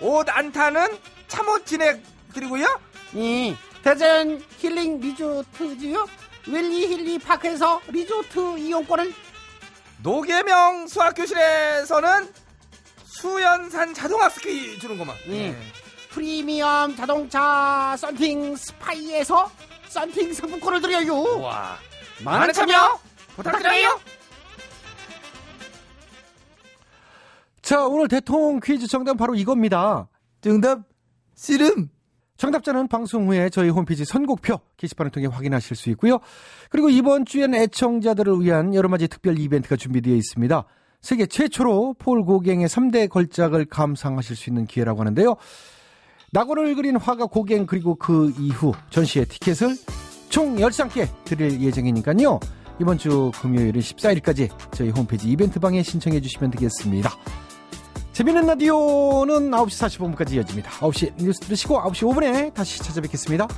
옻 0.00 0.28
안타는 0.28 0.96
참옻 1.26 1.66
진액 1.66 2.02
드리고요. 2.32 2.80
이 3.14 3.56
대전 3.82 4.40
힐링 4.58 5.00
리조트지요. 5.00 6.06
웰리 6.50 6.88
힐리 6.88 7.18
파크에서 7.18 7.80
리조트 7.88 8.58
이용권을, 8.58 9.12
노계명 10.02 10.86
수학교실에서는 10.88 12.32
수연산 13.04 13.92
자동학습기 13.94 14.78
주는구만 14.78 15.14
이 15.26 15.54
프리미엄 16.10 16.96
자동차 16.96 17.94
썬팅 17.98 18.56
스파이에서 18.56 19.50
썬팅 19.88 20.32
상품권을 20.32 20.80
드려요. 20.80 21.40
와 21.40 21.76
많은 22.24 22.52
참여 22.52 22.98
부탁드려요. 23.36 24.00
자, 27.62 27.84
오늘 27.86 28.08
대통령 28.08 28.58
퀴즈 28.58 28.86
정답은 28.88 29.16
바로 29.16 29.34
이겁니다. 29.34 30.08
정답 30.40 30.80
씨름. 31.36 31.90
정답자는 32.40 32.88
방송 32.88 33.28
후에 33.28 33.50
저희 33.50 33.68
홈페이지 33.68 34.06
선곡표 34.06 34.60
게시판을 34.78 35.10
통해 35.10 35.26
확인하실 35.26 35.76
수 35.76 35.90
있고요. 35.90 36.20
그리고 36.70 36.88
이번 36.88 37.26
주엔 37.26 37.54
애청자들을 37.54 38.40
위한 38.40 38.74
여러 38.74 38.88
가지 38.88 39.08
특별 39.08 39.38
이벤트가 39.38 39.76
준비되어 39.76 40.14
있습니다. 40.14 40.64
세계 41.02 41.26
최초로 41.26 41.96
폴 41.98 42.24
고갱의 42.24 42.66
3대 42.66 43.10
걸작을 43.10 43.66
감상하실 43.66 44.36
수 44.36 44.48
있는 44.48 44.64
기회라고 44.64 45.00
하는데요. 45.00 45.36
낙원을 46.32 46.74
그린 46.76 46.96
화가 46.96 47.26
고갱 47.26 47.66
그리고 47.66 47.96
그 47.96 48.32
이후 48.38 48.72
전시회 48.88 49.26
티켓을 49.26 49.76
총 50.30 50.56
10장께 50.56 51.08
드릴 51.26 51.60
예정이니까요. 51.60 52.40
이번 52.80 52.96
주 52.96 53.30
금요일은 53.42 53.82
14일까지 53.82 54.48
저희 54.72 54.88
홈페이지 54.88 55.28
이벤트방에 55.28 55.82
신청해 55.82 56.22
주시면 56.22 56.52
되겠습니다. 56.52 57.10
재밌는 58.20 58.44
라디오는 58.44 59.50
9시 59.50 60.14
45분까지 60.14 60.34
이어집니다. 60.34 60.70
9시 60.72 61.14
뉴스 61.22 61.40
들으시고 61.40 61.80
9시 61.80 62.06
5분에 62.06 62.52
다시 62.52 62.78
찾아뵙겠습니다. 62.80 63.48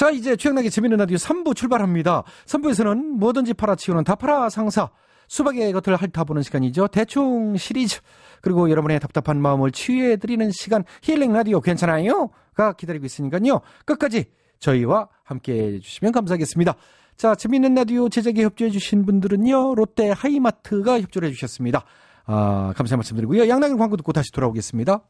자, 0.00 0.08
이제 0.08 0.34
최영락의 0.34 0.70
재밌는 0.70 0.96
라디오 0.96 1.18
3부 1.18 1.54
출발합니다. 1.54 2.22
3부에서는 2.46 3.18
뭐든지 3.18 3.52
팔아치우는 3.52 4.04
다팔아 4.04 4.48
상사, 4.48 4.88
수박의 5.28 5.74
것을 5.74 5.94
핥아보는 5.94 6.40
시간이죠. 6.40 6.88
대충 6.88 7.54
시리즈. 7.58 8.00
그리고 8.40 8.70
여러분의 8.70 8.98
답답한 8.98 9.42
마음을 9.42 9.72
치유해드리는 9.72 10.52
시간, 10.52 10.84
힐링 11.02 11.34
라디오 11.34 11.60
괜찮아요? 11.60 12.30
가 12.54 12.72
기다리고 12.72 13.04
있으니까요. 13.04 13.60
끝까지 13.84 14.24
저희와 14.58 15.08
함께 15.22 15.74
해주시면 15.74 16.12
감사하겠습니다. 16.12 16.76
자, 17.18 17.34
재밌는 17.34 17.74
라디오 17.74 18.08
제작에 18.08 18.42
협조해주신 18.42 19.04
분들은요, 19.04 19.74
롯데 19.74 20.12
하이마트가 20.12 20.98
협조를 20.98 21.28
해주셨습니다. 21.28 21.84
아, 22.24 22.72
감사의 22.74 22.96
말씀 22.96 23.16
드리고요. 23.16 23.50
양락의 23.50 23.76
광고 23.76 23.98
듣고 23.98 24.14
다시 24.14 24.32
돌아오겠습니다. 24.32 25.02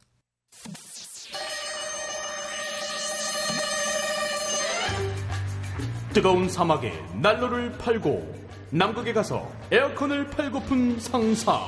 뜨거운 6.12 6.48
사막에 6.48 6.92
난로를 7.20 7.72
팔고 7.78 8.40
남극에 8.70 9.12
가서 9.12 9.48
에어컨을 9.70 10.28
팔고픈 10.28 10.98
상사 11.00 11.60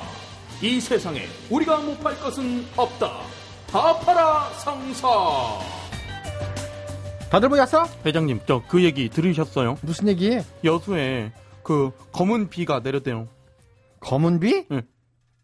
이 0.60 0.80
세상에 0.80 1.22
우리가 1.50 1.78
못 1.78 1.98
팔 2.00 2.18
것은 2.20 2.64
없다 2.76 3.10
다 3.68 3.98
팔아 4.00 4.50
상사 4.54 5.08
다들 7.30 7.48
모였어? 7.48 7.84
회장님, 8.04 8.40
저 8.46 8.62
그 8.68 8.84
얘기 8.84 9.08
들으셨어요? 9.08 9.78
무슨 9.82 10.08
얘기? 10.08 10.38
여수에 10.64 11.32
그 11.62 11.90
검은 12.12 12.50
비가 12.50 12.80
내렸대요. 12.80 13.26
검은 14.00 14.38
비? 14.40 14.66
응. 14.70 14.82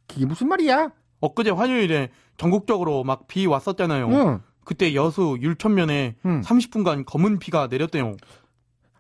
그게 0.07 0.27
무슨 0.27 0.49
말이야? 0.49 0.91
엊그제 1.21 1.49
화요일에 1.51 2.11
전국적으로 2.37 3.05
막 3.05 3.27
비 3.27 3.47
왔었잖아요. 3.47 4.09
응. 4.11 4.41
그때 4.65 4.95
여수 4.95 5.39
율천면에 5.41 6.17
응. 6.27 6.43
30분간 6.43 7.07
검은 7.07 7.39
비가 7.39 7.69
내렸대요. 7.69 8.17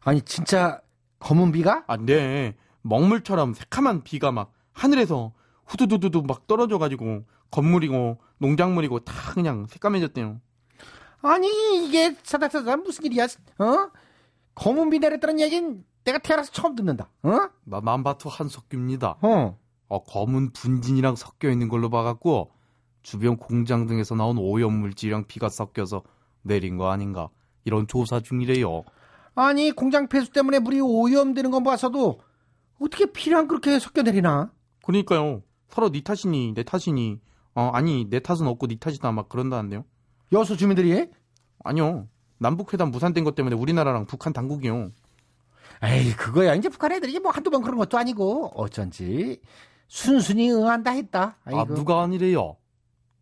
아니, 0.08 0.22
진짜 0.22 0.80
검은 1.18 1.52
비가? 1.52 1.84
아, 1.86 1.98
네. 1.98 2.56
먹물처럼 2.80 3.52
새카만 3.52 4.02
비가 4.04 4.32
막 4.32 4.52
하늘에서 4.72 5.32
후두두두두 5.66 6.22
막 6.22 6.46
떨어져가지고 6.46 7.24
건물이고 7.50 8.16
농작물이고 8.38 9.00
다 9.00 9.12
그냥 9.34 9.66
새까매졌대요. 9.68 10.40
아니 11.20 11.48
이게 11.86 12.16
사다사다 12.22 12.76
무슨 12.78 13.04
일이야? 13.04 13.24
어? 13.58 13.90
검은 14.54 14.88
비 14.88 14.98
내렸다는 14.98 15.40
얘기는 15.40 15.84
내가 16.04 16.18
태어나서 16.18 16.52
처음 16.52 16.74
듣는다. 16.74 17.10
어? 17.24 17.50
마- 17.64 17.80
만바투 17.82 18.30
한석규입니다. 18.30 19.18
어. 19.20 19.58
어, 19.88 20.02
검은 20.04 20.52
분진이랑 20.52 21.16
섞여 21.16 21.50
있는 21.50 21.68
걸로 21.68 21.90
봐갖고 21.90 22.50
주변 23.02 23.36
공장 23.36 23.86
등에서 23.86 24.14
나온 24.14 24.38
오염물질이랑 24.38 25.24
비가 25.26 25.50
섞여서 25.50 26.02
내린 26.42 26.78
거 26.78 26.90
아닌가 26.90 27.28
이런 27.64 27.86
조사 27.86 28.20
중이래요. 28.20 28.84
아니 29.40 29.70
공장 29.70 30.08
폐수 30.08 30.30
때문에 30.32 30.58
물이 30.58 30.80
오염되는 30.80 31.50
건 31.50 31.62
봐서도 31.62 32.20
어떻게 32.80 33.06
피랑 33.06 33.48
그렇게 33.48 33.78
섞여 33.78 34.02
내리나? 34.02 34.52
그러니까요. 34.84 35.42
서로 35.68 35.90
네 35.90 36.02
탓이니 36.02 36.54
내 36.54 36.62
탓이니 36.62 37.20
어 37.54 37.70
아니 37.72 38.08
내 38.08 38.20
탓은 38.20 38.46
없고 38.46 38.66
네 38.66 38.76
탓이다 38.78 39.12
막 39.12 39.28
그런다는데요. 39.28 39.84
여수 40.32 40.56
주민들이? 40.56 41.08
아니요. 41.64 42.08
남북회담 42.38 42.90
무산된 42.90 43.24
것 43.24 43.34
때문에 43.34 43.56
우리나라랑 43.56 44.06
북한 44.06 44.32
당국이요. 44.32 44.90
에이 45.82 46.12
그거야 46.14 46.54
이제 46.54 46.68
북한 46.68 46.92
애들이 46.92 47.18
뭐 47.18 47.30
한두 47.30 47.50
번 47.50 47.62
그런 47.62 47.78
것도 47.78 47.98
아니고 47.98 48.52
어쩐지 48.54 49.40
순순히 49.86 50.50
응한다 50.50 50.92
했다. 50.92 51.36
아이고. 51.44 51.60
아 51.60 51.64
누가 51.64 52.02
아니래요. 52.02 52.56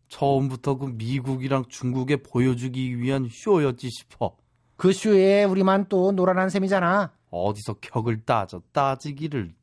처음부터 0.09 0.77
그 0.77 0.85
미국이랑 0.85 1.65
중국에 1.67 2.17
보여주기 2.17 2.99
위한 2.99 3.27
쇼였지 3.31 3.89
싶어. 3.89 4.35
그 4.77 4.93
쇼에 4.93 5.43
우리만 5.43 5.87
또 5.89 6.11
노란한 6.11 6.49
셈이잖아. 6.49 7.11
어디서 7.29 7.75
격을 7.81 8.23
따져 8.25 8.61
따지기를. 8.71 9.53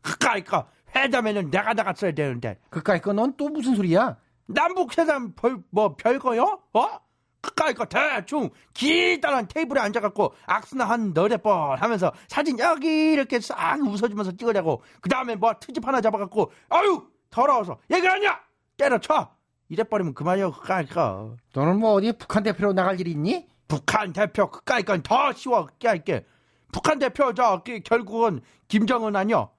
그까이까 0.00 0.68
회담에는 0.94 1.50
내가 1.50 1.74
나갔어야 1.74 2.12
되는데. 2.12 2.58
그까이 2.70 3.00
거넌 3.00 3.34
또 3.36 3.48
무슨 3.48 3.74
소리야? 3.74 4.16
남북회담 4.46 5.34
별, 5.34 5.62
뭐 5.70 5.96
별거요? 5.96 6.60
어? 6.72 7.00
그까이까 7.40 7.84
대충 7.86 8.50
길다란 8.74 9.48
테이블에 9.48 9.80
앉아갖고 9.80 10.34
악수나 10.46 10.84
한 10.84 11.12
너댓 11.14 11.38
번 11.38 11.78
하면서 11.78 12.12
사진 12.28 12.58
여기 12.58 13.12
이렇게 13.12 13.40
싹 13.40 13.78
웃어주면서 13.80 14.36
찍으려고 14.36 14.82
그 15.00 15.08
다음에 15.08 15.36
뭐 15.36 15.54
트집 15.58 15.86
하나 15.86 16.00
잡아갖고 16.02 16.52
아유 16.68 17.02
더러워서 17.30 17.78
얘기하냐 17.90 18.40
때려쳐 18.76 19.30
이래버리면 19.70 20.12
그만이요 20.14 20.52
그까이까 20.52 21.30
너는 21.54 21.78
뭐 21.78 21.92
어디 21.92 22.12
북한 22.12 22.42
대표로 22.42 22.74
나갈 22.74 23.00
일이 23.00 23.12
있니? 23.12 23.48
북한 23.70 24.12
대표 24.12 24.50
그까이까 24.50 25.00
더 25.00 25.32
쉬워 25.32 25.64
그까이게 25.64 26.26
북한 26.72 26.98
대표 26.98 27.32
저 27.32 27.62
그, 27.64 27.78
결국은 27.80 28.40
김정은 28.66 29.14
아니여 29.14 29.52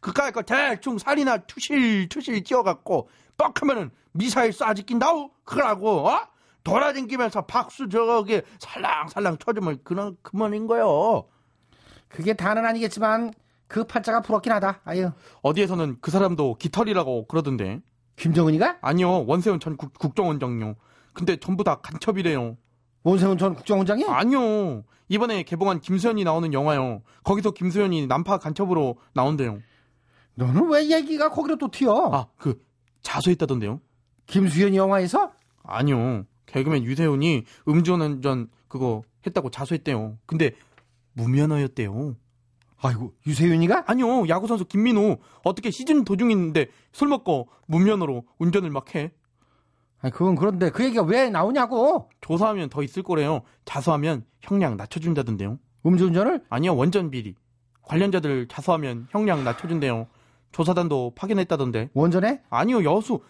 그까이까 0.00 0.42
대충 0.42 0.98
살이나 0.98 1.38
투실 1.38 2.10
투실 2.10 2.44
찌어갖고 2.44 3.08
뻑하면은 3.38 3.90
미사일 4.12 4.50
쏴지 4.50 4.84
낀다우 4.84 5.30
그러고 5.44 6.06
어? 6.06 6.28
돌아다니면서 6.62 7.46
박수 7.46 7.88
저기 7.88 8.42
살랑살랑 8.58 9.38
쳐주면 9.38 9.80
그런 9.82 10.16
그만인 10.20 10.66
거요. 10.66 11.26
그게 12.08 12.34
다는 12.34 12.66
아니겠지만 12.66 13.32
그 13.66 13.84
팔자가 13.84 14.20
부럽긴 14.20 14.52
하다. 14.52 14.80
아유. 14.84 15.10
어디에서는 15.40 15.98
그 16.02 16.10
사람도 16.10 16.56
깃털이라고 16.58 17.26
그러던데. 17.26 17.80
김정은이가? 18.16 18.78
아니요 18.82 19.24
원세훈 19.26 19.58
전 19.58 19.76
국, 19.76 19.98
국정원 19.98 20.38
장요. 20.38 20.76
근데 21.14 21.36
전부 21.36 21.64
다 21.64 21.76
간첩이래요. 21.76 22.56
원세훈 23.04 23.38
전 23.38 23.54
국정원장이? 23.54 24.04
아니요. 24.04 24.82
이번에 25.08 25.42
개봉한 25.42 25.80
김수현이 25.80 26.24
나오는 26.24 26.52
영화요. 26.52 27.02
거기서 27.22 27.52
김수현이 27.52 28.06
난파 28.06 28.38
간첩으로 28.38 28.96
나온대요. 29.12 29.60
너는 30.34 30.68
왜 30.70 30.90
얘기가 30.90 31.30
거기로 31.30 31.56
또 31.58 31.70
튀어? 31.70 32.10
아, 32.12 32.26
그 32.36 32.60
자수했다던데요. 33.02 33.80
김수현 34.26 34.74
영화에서? 34.74 35.32
아니요. 35.62 36.24
개그맨 36.46 36.82
유세훈이 36.84 37.44
음주운전 37.68 38.48
그거 38.68 39.02
했다고 39.26 39.50
자수했대요. 39.50 40.18
근데 40.26 40.52
무면허였대요. 41.12 42.16
아이고 42.82 43.14
유세윤이가? 43.26 43.84
아니요. 43.86 44.28
야구 44.28 44.46
선수 44.46 44.64
김민호 44.64 45.18
어떻게 45.42 45.70
시즌 45.70 46.04
도중인데 46.04 46.66
술 46.92 47.08
먹고 47.08 47.48
무면허로 47.66 48.24
운전을 48.38 48.70
막 48.70 48.94
해. 48.94 49.12
아니 50.04 50.12
그건 50.12 50.34
그런데 50.34 50.68
그 50.70 50.84
얘기가 50.84 51.02
왜 51.02 51.30
나오냐고? 51.30 52.10
조사하면 52.20 52.68
더 52.68 52.82
있을 52.82 53.02
거래요. 53.02 53.40
자수하면 53.64 54.26
형량 54.42 54.76
낮춰준다던데요. 54.76 55.58
음주운전을? 55.86 56.44
아니요. 56.50 56.76
원전 56.76 57.10
비리. 57.10 57.34
관련자들 57.80 58.46
자수하면 58.48 59.06
형량 59.10 59.44
낮춰준대요. 59.44 60.06
조사단도 60.52 61.14
파견했다던데. 61.16 61.88
원전에? 61.94 62.42
아니요. 62.50 62.84
여수. 62.84 63.20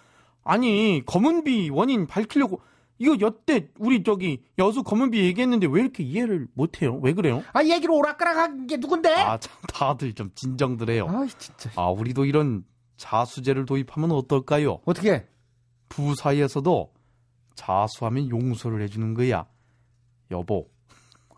아니 0.43 1.01
검은비 1.07 1.71
원인 1.71 2.09
밝히려고 2.09 2.61
이거 2.99 3.17
여태 3.21 3.69
우리 3.79 4.03
저기 4.03 4.43
여수 4.59 4.83
검은비 4.83 5.17
얘기했는데 5.21 5.69
왜 5.71 5.81
이렇게 5.81 6.03
이해를 6.03 6.49
못해요? 6.55 6.99
왜 7.05 7.13
그래요? 7.13 7.45
아 7.53 7.63
얘기를 7.63 7.93
오락가락한 7.93 8.67
게 8.67 8.79
누군데? 8.79 9.15
아 9.15 9.39
참 9.39 9.53
다들 9.73 10.13
좀 10.15 10.33
진정들 10.35 10.91
해요. 10.91 11.07
아 11.09 11.25
진짜. 11.39 11.71
아 11.77 11.89
우리도 11.91 12.25
이런 12.25 12.65
자수제를 12.97 13.65
도입하면 13.65 14.11
어떨까요? 14.11 14.81
어떻게? 14.85 15.25
부부 15.95 16.15
사이에서도 16.17 16.93
자수하면 17.55 18.29
용서를 18.31 18.83
해주는 18.83 19.15
거야. 19.15 19.47
여보, 20.31 20.69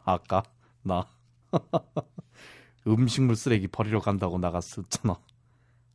아까 0.04 0.42
나 0.82 1.06
음식물 2.86 3.36
쓰레기 3.36 3.68
버리러 3.68 4.00
간다고 4.00 4.38
나갔었잖아. 4.38 5.18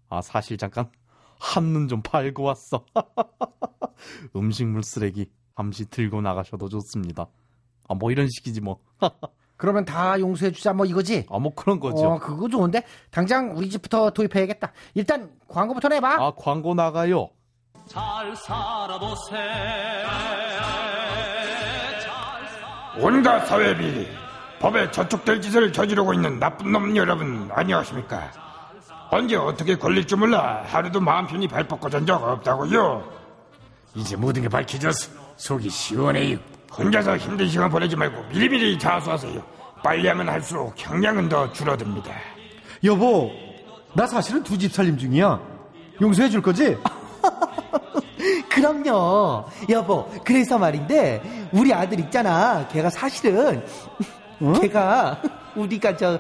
아 0.10 0.22
사실 0.22 0.58
잠깐 0.58 0.92
한눈 1.40 1.88
좀 1.88 2.02
팔고 2.02 2.44
왔어. 2.44 2.86
음식물 4.36 4.84
쓰레기 4.84 5.30
잠시 5.56 5.86
들고 5.90 6.22
나가셔도 6.22 6.70
좋습니다. 6.70 7.28
아 7.88 7.94
뭐 7.96 8.12
이런 8.12 8.28
식이지 8.30 8.62
뭐. 8.62 8.80
그러면 9.58 9.86
다 9.86 10.20
용서해주자 10.20 10.74
뭐 10.74 10.86
이거지? 10.86 11.26
아 11.30 11.38
뭐 11.40 11.54
그런 11.56 11.80
거죠. 11.80 12.12
어 12.14 12.20
그거 12.20 12.48
좋은데 12.50 12.84
당장 13.10 13.56
우리 13.58 13.70
집부터 13.70 14.12
도입해야겠다. 14.12 14.72
일단 14.96 15.36
광고부터 15.48 15.88
내봐. 15.90 16.16
아 16.24 16.32
광고 16.36 16.74
나가요. 16.76 17.30
잘 17.92 18.34
살아보세. 18.38 19.36
온갖 22.98 23.46
사회비 23.46 24.08
법에 24.60 24.90
저촉될 24.92 25.42
짓을 25.42 25.74
저지르고 25.74 26.14
있는 26.14 26.40
나쁜 26.40 26.72
놈 26.72 26.96
여러분 26.96 27.50
안녕하십니까? 27.54 28.32
언제 29.10 29.36
어떻게 29.36 29.76
걸릴 29.76 30.06
줄 30.08 30.20
몰라 30.20 30.64
하루도 30.68 31.00
마음 31.02 31.26
편히 31.28 31.48
발 31.48 31.64
뻗고 31.68 31.90
잔적 31.90 32.22
없다고요? 32.24 33.04
이제 33.96 34.16
모든 34.16 34.44
게 34.44 34.48
밝혀져서 34.50 35.12
속이 35.38 35.70
시원해요 35.70 36.38
혼자서 36.78 37.18
힘든 37.18 37.48
시간 37.50 37.70
보내지 37.70 37.96
말고 37.98 38.24
미리미리 38.30 38.80
자수하세요. 38.80 39.42
빨리 39.84 40.08
하면 40.08 40.30
할수록 40.30 40.74
형량은 40.78 41.28
더 41.28 41.52
줄어듭니다. 41.52 42.10
여보, 42.86 43.32
나 43.94 44.06
사실은 44.08 44.44
두 44.44 44.58
집 44.58 44.72
살림 44.72 44.98
중이야. 44.98 45.40
용서해 46.02 46.30
줄 46.30 46.42
거지? 46.42 46.78
그럼요. 48.52 49.46
여보, 49.70 50.10
그래서 50.26 50.58
말인데, 50.58 51.50
우리 51.54 51.74
아들 51.74 52.00
있잖아. 52.02 52.68
걔가 52.68 52.90
사실은, 52.90 53.66
걔가, 54.60 55.22
우리가 55.56 55.96
저, 55.96 56.20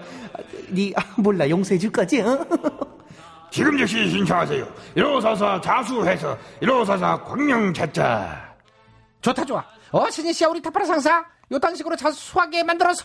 니, 0.71 0.93
아, 0.95 1.01
몰라, 1.17 1.49
용서해 1.49 1.77
줄 1.77 1.91
거지? 1.91 2.21
어? 2.21 2.45
지금 3.51 3.77
즉시 3.77 4.09
신청하세요 4.09 4.65
일어서서 4.95 5.59
자수해서 5.59 6.37
일어서서 6.61 7.21
광명 7.25 7.73
찾자 7.73 8.55
좋다 9.19 9.43
좋아. 9.43 9.61
어 9.91 10.09
신희 10.09 10.31
씨야 10.31 10.47
우리 10.47 10.61
타파라 10.61 10.85
상사 10.85 11.25
요딴 11.51 11.75
식으로 11.75 11.97
자수하게 11.97 12.63
만들어서 12.63 13.03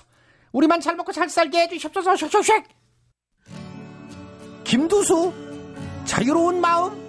우리만 0.52 0.80
잘 0.80 0.94
먹고 0.94 1.10
잘 1.10 1.28
살게 1.28 1.62
해주십소서 1.62 2.12
슉슉슉. 2.12 2.64
김두수 4.62 5.32
자유로운 6.04 6.60
마음. 6.60 7.05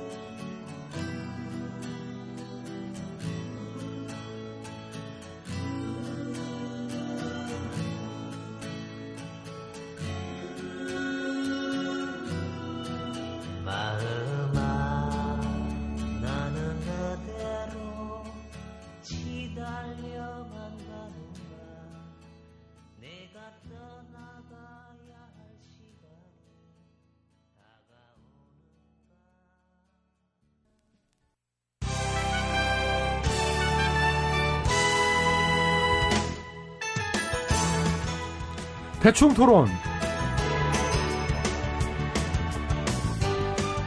대충 39.08 39.34
토론. 39.34 39.67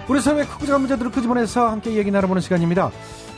우리 0.08 0.18
사회 0.18 0.46
크고 0.46 0.64
작은 0.64 0.80
문제들을 0.80 1.10
끄집어내서 1.10 1.68
함께 1.68 1.92
얘기 1.92 2.10
나눠보는 2.10 2.40
시간입니다. 2.40 2.90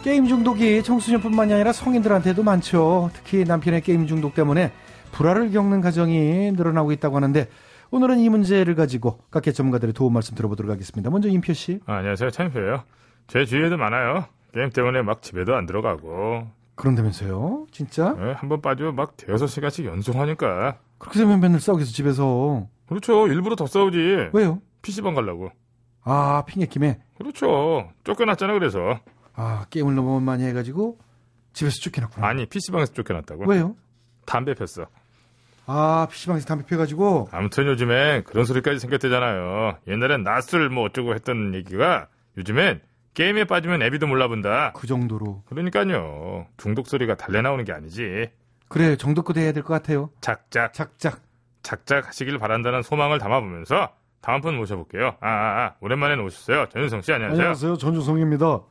게임 0.04 0.28
중독이 0.28 0.84
청소년뿐만이 0.84 1.52
아니라 1.54 1.72
성인들한테도 1.72 2.44
많죠. 2.44 3.10
특히 3.14 3.42
남편의 3.42 3.80
게임 3.80 4.06
중독 4.06 4.34
때문에 4.34 4.70
불화를 5.10 5.50
겪는 5.50 5.80
가정이 5.80 6.52
늘어나고 6.52 6.92
있다고 6.92 7.16
하는데 7.16 7.48
오늘은 7.90 8.20
이 8.20 8.28
문제를 8.28 8.76
가지고 8.76 9.18
각계 9.32 9.50
전문가들의 9.50 9.92
도움 9.92 10.12
말씀 10.12 10.36
들어보도록 10.36 10.70
하겠습니다. 10.70 11.10
먼저 11.10 11.28
임표 11.28 11.52
씨. 11.52 11.80
아, 11.86 11.94
안녕하세요. 11.94 12.30
찬표예요. 12.30 12.84
제 13.26 13.44
주위에도 13.44 13.76
많아요. 13.76 14.26
게임 14.54 14.70
때문에 14.70 15.02
막 15.02 15.20
집에도 15.20 15.56
안 15.56 15.66
들어가고. 15.66 16.46
그런다면서요? 16.76 17.66
진짜? 17.72 18.14
네, 18.14 18.34
한번 18.34 18.62
빠지면 18.62 18.94
막 18.94 19.16
대여섯 19.16 19.48
시간씩 19.48 19.84
연속하니까. 19.86 20.76
그렇게 21.02 21.18
되면 21.18 21.40
맨날 21.40 21.58
싸우겠어 21.60 21.90
집에서. 21.90 22.68
그렇죠. 22.86 23.26
일부러 23.26 23.56
더 23.56 23.66
싸우지. 23.66 24.30
왜요? 24.32 24.60
PC방 24.82 25.14
가려고. 25.14 25.50
아 26.04 26.44
핑계 26.46 26.66
김에. 26.66 27.00
그렇죠. 27.18 27.90
쫓겨났잖아 28.04 28.52
그래서. 28.52 29.00
아 29.34 29.66
게임을 29.70 29.96
너무 29.96 30.20
많이 30.20 30.44
해가지고 30.44 30.98
집에서 31.54 31.80
쫓겨났구나. 31.80 32.24
아니 32.24 32.46
PC방에서 32.46 32.92
쫓겨났다고. 32.92 33.46
왜요? 33.48 33.74
담배 34.26 34.54
폈어. 34.54 34.86
아 35.66 36.06
PC방에서 36.08 36.46
담배 36.46 36.64
피워가지고. 36.66 37.30
아무튼 37.32 37.66
요즘엔 37.66 38.22
그런 38.22 38.44
소리까지 38.44 38.78
생겼대잖아요. 38.78 39.78
옛날엔 39.88 40.22
낯을 40.22 40.68
뭐 40.70 40.84
어쩌고 40.84 41.14
했던 41.14 41.52
얘기가 41.56 42.06
요즘엔 42.38 42.80
게임에 43.14 43.44
빠지면 43.44 43.82
애비도 43.82 44.06
몰라본다. 44.06 44.72
그 44.76 44.86
정도로. 44.86 45.42
그러니까요. 45.46 46.46
중독 46.58 46.86
소리가 46.86 47.16
달래 47.16 47.42
나오는 47.42 47.64
게 47.64 47.72
아니지. 47.72 48.30
그래 48.72 48.96
정도껏 48.96 49.36
해야 49.36 49.52
될 49.52 49.62
것 49.62 49.74
같아요. 49.74 50.08
작작. 50.22 50.72
작작. 50.72 51.20
작작 51.62 52.08
하시길 52.08 52.38
바란다는 52.38 52.80
소망을 52.82 53.18
담아보면서 53.18 53.90
다음 54.22 54.40
분 54.40 54.56
모셔볼게요. 54.56 55.16
아, 55.20 55.28
아, 55.28 55.64
아 55.66 55.74
오랜만에 55.80 56.14
오셨어요. 56.20 56.70
전윤성 56.70 57.02
씨 57.02 57.12
안녕하세요. 57.12 57.38
안녕하세요. 57.40 57.76
전주성입니다. 57.76 58.62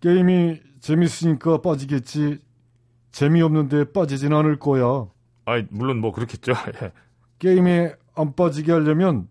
게임이 0.00 0.60
재밌으니까 0.78 1.60
빠지겠지. 1.62 2.38
재미없는데 3.10 3.92
빠지진 3.92 4.32
않을 4.32 4.60
거야. 4.60 5.08
아, 5.46 5.62
물론 5.70 5.98
뭐 5.98 6.12
그렇겠죠. 6.12 6.52
예. 6.82 6.92
게임에 7.40 7.94
안 8.14 8.36
빠지게 8.36 8.70
하려면 8.70 9.26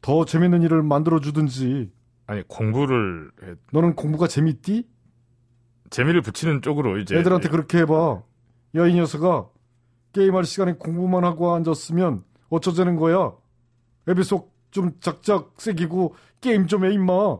더 0.00 0.24
재밌는 0.24 0.62
일을 0.62 0.82
만들어 0.82 1.20
주든지. 1.20 1.92
아니 2.26 2.42
공부를 2.48 3.30
해... 3.44 3.54
너는 3.70 3.94
공부가 3.94 4.26
재밌디? 4.26 4.88
재미를 5.90 6.22
붙이는 6.22 6.60
쪽으로 6.60 6.98
이제 6.98 7.16
애들한테 7.16 7.50
그렇게 7.50 7.78
해봐. 7.78 8.22
야 8.76 8.86
이 8.86 8.94
녀석아 8.94 9.48
게임할 10.12 10.44
시간에 10.44 10.72
공부만 10.74 11.24
하고 11.24 11.54
앉았으면 11.54 12.24
어쩌자는 12.50 12.96
거야. 12.96 13.32
애비 14.08 14.22
속 14.24 14.54
좀 14.74 14.90
작작 14.98 15.52
새기고 15.56 16.16
게임 16.40 16.66
좀 16.66 16.82
해 16.84 16.92
임마. 16.92 17.38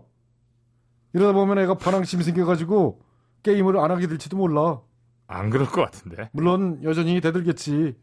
이러다 1.14 1.32
보면 1.32 1.58
애가 1.58 1.74
반항심이 1.78 2.22
생겨가지고 2.22 3.00
게임을 3.42 3.76
안 3.78 3.90
하게 3.90 4.06
될지도 4.06 4.36
몰라. 4.36 4.80
안 5.26 5.50
그럴 5.50 5.66
것 5.66 5.82
같은데. 5.82 6.30
물론 6.32 6.78
여전히 6.84 7.20
대들겠지. 7.20 7.96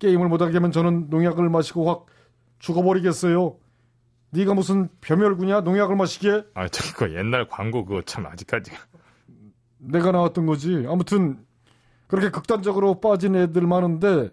게임을 0.00 0.28
못하게 0.28 0.52
하면 0.58 0.70
저는 0.70 1.08
농약을 1.08 1.48
마시고 1.48 1.88
확 1.88 2.04
죽어버리겠어요. 2.58 3.56
네가 4.32 4.52
무슨 4.52 4.90
벼멸구냐 5.00 5.62
농약을 5.62 5.96
마시게? 5.96 6.44
아 6.52 6.68
저기 6.68 6.92
그 6.92 7.14
옛날 7.16 7.48
광고 7.48 7.86
그거 7.86 8.02
참 8.02 8.26
아직까지. 8.26 8.70
내가 9.78 10.12
나왔던 10.12 10.44
거지. 10.44 10.84
아무튼 10.88 11.42
그렇게 12.06 12.30
극단적으로 12.30 13.00
빠진 13.00 13.34
애들 13.34 13.62
많은데 13.62 14.30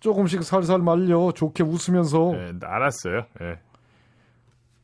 조금씩 0.00 0.42
살살 0.42 0.80
말려 0.80 1.32
좋게 1.32 1.62
웃으면서. 1.62 2.32
네, 2.32 2.52
알았어요. 2.62 3.26
예. 3.40 3.58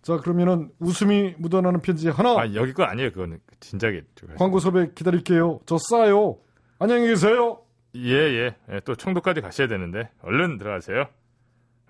자 0.02 0.16
그러면은 0.16 0.70
웃음이 0.78 1.35
묻어나는 1.38 1.81
편지 1.81 2.09
하나. 2.09 2.31
아 2.38 2.54
여기 2.54 2.72
거 2.72 2.85
아니에요. 2.85 3.11
그거는 3.12 3.40
진작에. 3.61 4.02
광고 4.37 4.59
섭외 4.59 4.90
기다릴게요. 4.94 5.61
저 5.66 5.76
싸요. 5.78 6.38
안녕히 6.78 7.09
계세요. 7.09 7.61
예 7.96 8.11
예. 8.11 8.54
예. 8.70 8.74
예, 8.74 8.81
또 8.85 8.94
청도까지 8.94 9.40
가셔야 9.40 9.66
되는데 9.66 10.11
얼른 10.22 10.59
들어가세요. 10.59 11.07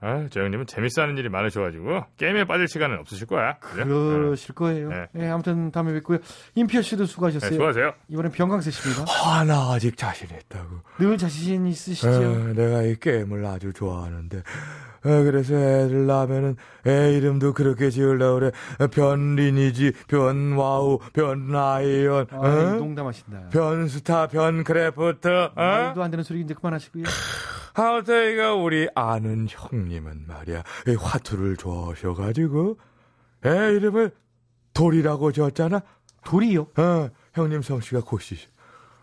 아, 0.00 0.26
저 0.30 0.40
형님은 0.42 0.66
재밌어 0.66 1.02
하는 1.02 1.16
일이 1.18 1.28
많으셔가지고 1.28 2.04
게임에 2.18 2.44
빠질 2.44 2.68
시간은 2.68 2.98
없으실 3.00 3.26
거야. 3.26 3.58
그죠? 3.58 3.84
그러실 3.84 4.54
거예요. 4.54 4.88
네. 4.90 5.06
네, 5.12 5.28
아무튼 5.28 5.72
다음에 5.72 5.92
뵙고요. 5.94 6.18
임피어 6.54 6.82
씨도 6.82 7.04
수고하셨어요. 7.06 7.50
네, 7.50 7.54
수고하세요. 7.56 7.92
이번엔 8.08 8.30
변강쇠 8.32 8.70
씨입니다. 8.70 9.04
아, 9.08 9.44
나 9.44 9.72
아직 9.72 9.96
자신 9.96 10.28
있다고. 10.28 10.82
늘 10.98 11.18
자신 11.18 11.66
있으시죠? 11.66 12.08
에, 12.10 12.52
내가 12.54 12.82
이 12.82 12.94
게임을 12.96 13.44
아주 13.44 13.72
좋아하는데 13.72 14.38
에, 14.38 14.42
그래서 15.24 15.54
애를 15.54 16.06
낳으면은 16.06 16.56
애 16.86 17.12
이름도 17.14 17.54
그렇게 17.54 17.90
지으려고 17.90 18.38
그래. 18.38 18.50
변리니지, 18.92 19.92
변와우, 20.06 20.98
변라이언, 21.12 22.26
아, 22.30 22.36
어? 22.36 22.70
농담하신다. 22.76 23.48
변스타, 23.50 24.28
변크래프트, 24.28 25.28
어? 25.28 25.52
말도 25.56 26.02
안 26.04 26.10
되는 26.10 26.22
소리 26.22 26.40
이제 26.40 26.54
그만하시고요. 26.54 27.02
아무튼 27.78 28.32
이거 28.32 28.54
우리 28.56 28.88
아는 28.94 29.46
형님은 29.48 30.24
말이야. 30.26 30.62
이 30.88 30.94
화투를 30.94 31.56
좋아하셔가지고. 31.56 32.78
애 33.46 33.50
이름을 33.74 34.10
돌이라고 34.74 35.32
지었잖아. 35.32 35.80
돌이요? 36.24 36.62
어 36.76 37.08
형님 37.34 37.62
성씨가 37.62 38.00
고씨셔 38.02 38.48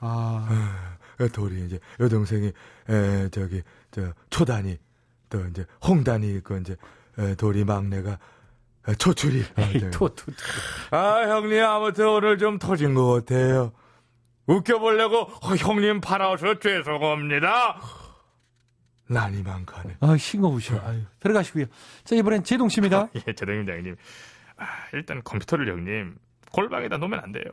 아. 0.01 0.47
어, 1.19 1.27
돌이 1.29 1.65
이제 1.65 1.79
여동생이 1.99 2.51
에 2.89 3.29
저기 3.29 3.63
저 3.91 4.11
초단이 4.29 4.77
또 5.29 5.39
이제 5.47 5.65
홍단이 5.87 6.29
있고 6.35 6.57
이제 6.57 6.75
에, 7.17 7.33
돌이 7.35 7.63
막내가 7.63 8.19
에, 8.89 8.93
초출이. 8.95 9.43
토토 9.91 10.25
아 10.91 11.21
형님 11.21 11.63
아무튼 11.63 12.09
오늘 12.09 12.37
좀 12.37 12.59
터진 12.59 12.93
것 12.93 13.25
같아요. 13.25 13.71
웃겨보려고 14.47 15.17
어, 15.21 15.55
형님 15.57 16.01
팔아서 16.01 16.59
죄송합니다 16.59 17.79
난이만 19.07 19.65
가네 19.65 19.97
아 19.99 20.17
싱거우셔. 20.17 20.79
아유, 20.85 21.01
들어가시고요. 21.19 21.65
자 22.03 22.15
이번엔 22.15 22.43
제동 22.43 22.69
씨입니다. 22.69 23.09
예, 23.27 23.33
제동님 23.33 23.65
장님. 23.65 23.95
아, 24.57 24.65
일단 24.93 25.21
컴퓨터를 25.23 25.67
형님 25.69 26.15
골방에다 26.51 26.97
놓으면 26.97 27.19
안 27.19 27.31
돼요. 27.31 27.43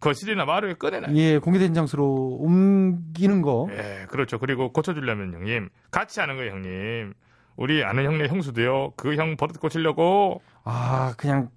거실이나 0.00 0.44
마루에 0.44 0.74
꺼내놔요. 0.74 1.16
예, 1.16 1.38
공개된 1.38 1.72
장소로 1.72 2.38
옮기는 2.40 3.40
거. 3.42 3.68
예, 3.72 4.06
그렇죠. 4.10 4.38
그리고 4.38 4.72
고쳐주려면 4.72 5.32
형님 5.32 5.68
같이 5.90 6.20
하는 6.20 6.36
거예요, 6.36 6.52
형님. 6.52 7.14
우리 7.56 7.82
아는 7.82 8.04
형네 8.04 8.28
형수도요. 8.28 8.92
그 8.96 9.14
형 9.16 9.36
버릇 9.38 9.58
고치려고. 9.58 10.42
아, 10.64 11.14
그냥 11.16 11.48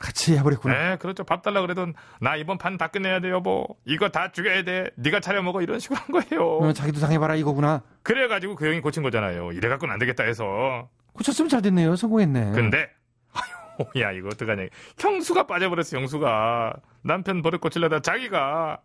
같이 0.00 0.36
해버렸구나. 0.36 0.74
네, 0.74 0.96
그렇죠. 0.96 1.24
밥 1.24 1.42
달라 1.42 1.60
그래도 1.60 1.86
나 2.20 2.36
이번 2.36 2.58
판다 2.58 2.88
끝내야 2.88 3.20
돼 3.20 3.30
여보. 3.30 3.66
이거 3.84 4.08
다 4.08 4.32
죽여야 4.32 4.64
돼. 4.64 4.90
네가 4.96 5.20
차려 5.20 5.42
먹어 5.42 5.62
이런 5.62 5.78
식으로 5.78 6.00
한 6.00 6.08
거예요. 6.08 6.58
어, 6.58 6.72
자기도 6.72 7.00
당해봐라 7.00 7.36
이거구나. 7.36 7.82
그래가지고 8.02 8.56
그 8.56 8.66
형이 8.66 8.80
고친 8.80 9.02
거잖아요. 9.02 9.52
이래 9.52 9.68
갖고는 9.68 9.92
안 9.92 9.98
되겠다 9.98 10.24
해서. 10.24 10.88
고쳤으면 11.12 11.48
잘 11.48 11.62
됐네요. 11.62 11.96
성공했네. 11.96 12.52
근데 12.52 12.90
아유, 13.32 14.02
야 14.02 14.12
이거 14.12 14.28
어떡하냐. 14.28 14.64
형수가 14.98 15.46
빠져버렸어. 15.46 15.98
형수가 15.98 16.74
남편 17.02 17.42
버릇 17.42 17.60
고치려다 17.60 18.00
자기가 18.00 18.80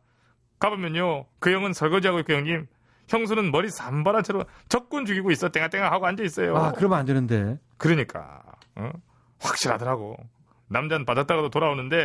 가보면요. 0.59 1.25
그 1.39 1.51
형은 1.51 1.73
설거지하고 1.73 2.19
있고 2.19 2.33
형님. 2.33 2.67
형수는 3.07 3.51
머리 3.51 3.69
채로 3.69 4.45
적군 4.67 5.05
죽이고 5.05 5.29
있어. 5.31 5.49
땡아땡아 5.49 5.91
하고 5.91 6.07
앉아 6.07 6.23
있어요. 6.23 6.57
아, 6.57 6.71
그러면 6.71 6.97
안 6.99 7.05
되는데. 7.05 7.59
그러니까 7.77 8.41
어? 8.75 8.89
확실하더라고. 9.39 10.17
남자는 10.67 11.05
빠졌다가도 11.05 11.49
돌아오는데 11.49 12.03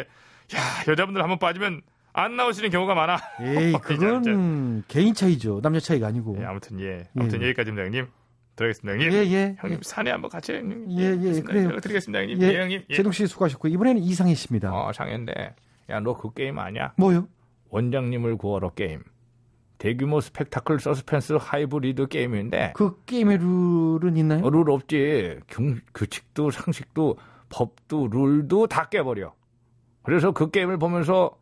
야 0.55 0.59
여자분들 0.88 1.23
한번 1.23 1.38
빠지면 1.38 1.83
안 2.12 2.37
나오시는 2.37 2.70
경우가 2.70 2.94
많아. 2.94 3.18
에이, 3.40 3.73
그건 3.83 4.83
개인 4.88 5.14
차이죠. 5.14 5.61
남녀 5.62 5.79
차이가 5.79 6.09
아니고. 6.09 6.37
예, 6.40 6.44
아무튼 6.44 6.81
예. 6.81 7.05
아무튼 7.16 7.40
예. 7.40 7.46
여기까지입니다, 7.46 7.85
형님. 7.85 8.07
들어가겠습니다, 8.57 8.92
형님. 8.92 9.12
예, 9.12 9.33
예. 9.33 9.57
형님 9.61 9.79
산에 9.83 10.11
한번 10.11 10.29
같이 10.31 10.53
형님. 10.53 10.87
예, 10.99 11.16
예. 11.23 11.40
그래요. 11.40 11.66
연락드리겠습니다, 11.68 12.18
형님. 12.20 12.42
예, 12.42 12.46
예, 12.53 12.61
형님. 12.61 12.83
예. 12.90 12.94
제동 12.96 13.12
씨 13.12 13.27
수고하셨고 13.29 13.68
이번에는 13.68 14.03
이상희 14.03 14.35
씨입니다. 14.35 14.73
어, 14.75 14.92
상현데. 14.92 15.55
야, 15.90 16.01
너 16.01 16.14
그 16.14 16.33
게임 16.35 16.59
아냐? 16.59 16.92
뭐요? 16.96 17.29
원장님을 17.68 18.37
구하러 18.38 18.70
게임. 18.70 19.03
대규모 19.79 20.20
스펙타클 20.20 20.79
서스펜스 20.81 21.38
하이브리드 21.40 22.09
게임인데 22.09 22.73
그 22.77 23.03
게임의 23.07 23.38
룰은 23.38 24.16
있나요? 24.16 24.44
어, 24.44 24.51
룰 24.51 24.68
없지. 24.70 25.38
경, 25.46 25.79
규칙도 25.94 26.51
상식도 26.51 27.16
법도 27.50 28.08
룰도 28.08 28.66
다 28.66 28.88
깨버려. 28.88 29.34
그래서 30.02 30.32
그 30.32 30.50
게임을 30.50 30.78
보면서 30.78 31.38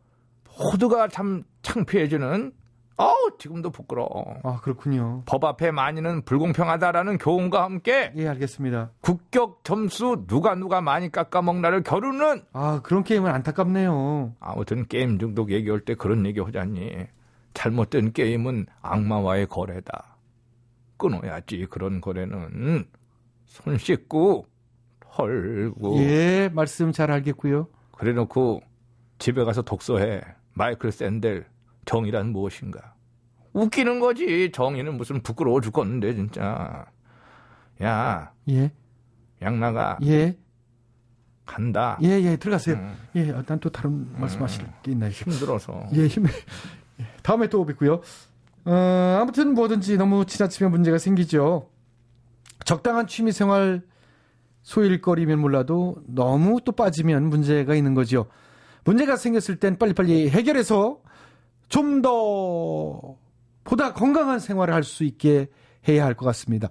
모두가 0.57 1.07
참 1.07 1.43
창피해지는 1.61 2.51
어우 2.97 3.37
지금도 3.37 3.69
부끄러워. 3.69 4.41
아 4.43 4.59
그렇군요. 4.59 5.23
법 5.25 5.45
앞에 5.45 5.71
많이는 5.71 6.23
불공평하다라는 6.23 7.17
교훈과 7.17 7.63
함께 7.63 8.11
예, 8.17 8.27
알겠습니다. 8.27 8.91
국격 8.99 9.63
점수 9.63 10.25
누가 10.27 10.53
누가 10.55 10.81
많이 10.81 11.09
깎아먹나를 11.09 11.83
겨루는 11.83 12.41
아 12.51 12.81
그런 12.83 13.05
게임은 13.05 13.31
안타깝네요. 13.31 14.35
아무튼 14.41 14.85
게임 14.87 15.17
중독 15.17 15.51
얘기할 15.51 15.79
때 15.79 15.95
그런 15.95 16.25
얘기 16.25 16.41
하자니 16.41 17.07
잘못된 17.53 18.11
게임은 18.11 18.65
악마와의 18.81 19.47
거래다. 19.47 20.17
끊어야지 20.97 21.67
그런 21.69 22.01
거래는 22.01 22.85
손 23.45 23.77
씻고 23.77 24.45
헐고 25.23 25.97
예, 25.99 26.49
말씀 26.53 26.91
잘 26.91 27.11
알겠고요. 27.11 27.67
그래 27.91 28.13
놓고 28.13 28.61
집에 29.19 29.43
가서 29.43 29.61
독서해 29.61 30.21
마이클 30.53 30.91
샌델 30.91 31.45
정의란 31.85 32.29
무엇인가 32.31 32.93
웃기는 33.53 33.99
거지 33.99 34.51
정의는 34.53 34.95
무슨 34.95 35.21
부끄러워 35.21 35.59
죽겠는데 35.61 36.15
진짜 36.15 36.85
야 37.83 38.31
예, 38.49 38.71
양나가 39.41 39.97
예, 40.05 40.37
간다 41.45 41.97
예, 42.03 42.07
예, 42.21 42.35
들어가세요. 42.37 42.75
음. 42.77 42.95
예, 43.15 43.31
난 43.31 43.59
또 43.59 43.69
다른 43.69 44.07
말씀하실 44.19 44.65
게 44.83 44.91
있나요? 44.91 45.09
힘들어서 45.11 45.83
예, 45.95 46.07
힘. 46.07 46.25
예, 46.27 47.05
다음에 47.23 47.47
또 47.47 47.65
뵙고요. 47.65 48.01
어, 48.65 49.17
아무튼 49.21 49.53
뭐든지 49.55 49.97
너무 49.97 50.25
지나치면 50.25 50.71
문제가 50.71 50.97
생기죠. 50.97 51.69
적당한 52.65 53.07
취미 53.07 53.31
생활 53.31 53.81
소일거리면 54.69 55.39
몰라도 55.39 55.95
너무 56.05 56.59
또 56.63 56.71
빠지면 56.73 57.23
문제가 57.29 57.73
있는 57.73 57.95
거죠. 57.95 58.27
문제가 58.85 59.15
생겼을 59.17 59.55
땐 59.55 59.77
빨리빨리 59.79 60.29
해결해서 60.29 61.01
좀 61.69 62.01
더 62.03 63.15
보다 63.63 63.93
건강한 63.93 64.39
생활을 64.39 64.73
할 64.73 64.83
수 64.83 65.03
있게 65.03 65.47
해야 65.87 66.05
할 66.05 66.13
것 66.13 66.25
같습니다. 66.27 66.69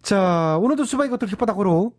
자, 0.00 0.58
오늘도 0.60 0.84
수박이 0.84 1.10
것들 1.10 1.26
혓바닥으로 1.28 1.92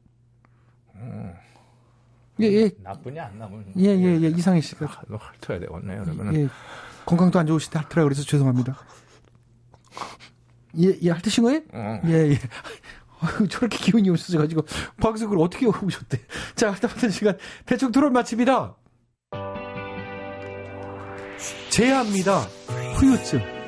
예, 2.40 2.46
예, 2.46 2.72
나쁘냐 2.82 3.26
안 3.26 3.38
나쁘냐 3.38 3.64
예, 3.78 3.88
예, 3.90 4.22
예, 4.22 4.28
이상희 4.30 4.62
씨가 4.62 4.86
아, 4.86 5.02
너 5.10 5.18
핥아야 5.18 5.60
되겠네 5.60 6.00
그러면은 6.00 6.34
예, 6.36 6.48
건강도 7.06 7.38
안 7.40 7.46
좋으신데 7.46 7.78
핥으라 7.78 8.04
그래서 8.06 8.24
죄송합니다. 8.24 8.78
예, 10.82 10.98
예, 11.02 11.12
핥으신 11.12 11.44
거예요? 11.44 11.60
어. 11.74 12.00
예, 12.06 12.32
예. 12.32 12.38
아유, 13.22 13.48
저렇게 13.50 13.78
기운이 13.78 14.10
없어져가지고 14.10 14.66
방송을 15.00 15.38
어떻게 15.40 15.66
오셨대. 15.66 16.20
자, 16.56 16.72
하다못한 16.72 17.10
시간 17.12 17.38
대충 17.66 17.92
토론 17.92 18.14
마칩니다. 18.14 18.76
제야입니다. 21.70 22.40
후유증. 22.96 23.61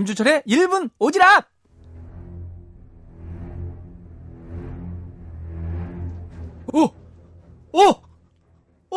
김주철의 0.00 0.42
1분 0.46 0.90
오지랖! 0.98 1.44
오! 6.72 6.84
오! 7.72 7.88
오! 8.90 8.96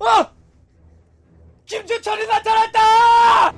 오! 0.00 0.06
김주철이 1.64 2.26
나타났다! 2.26 3.52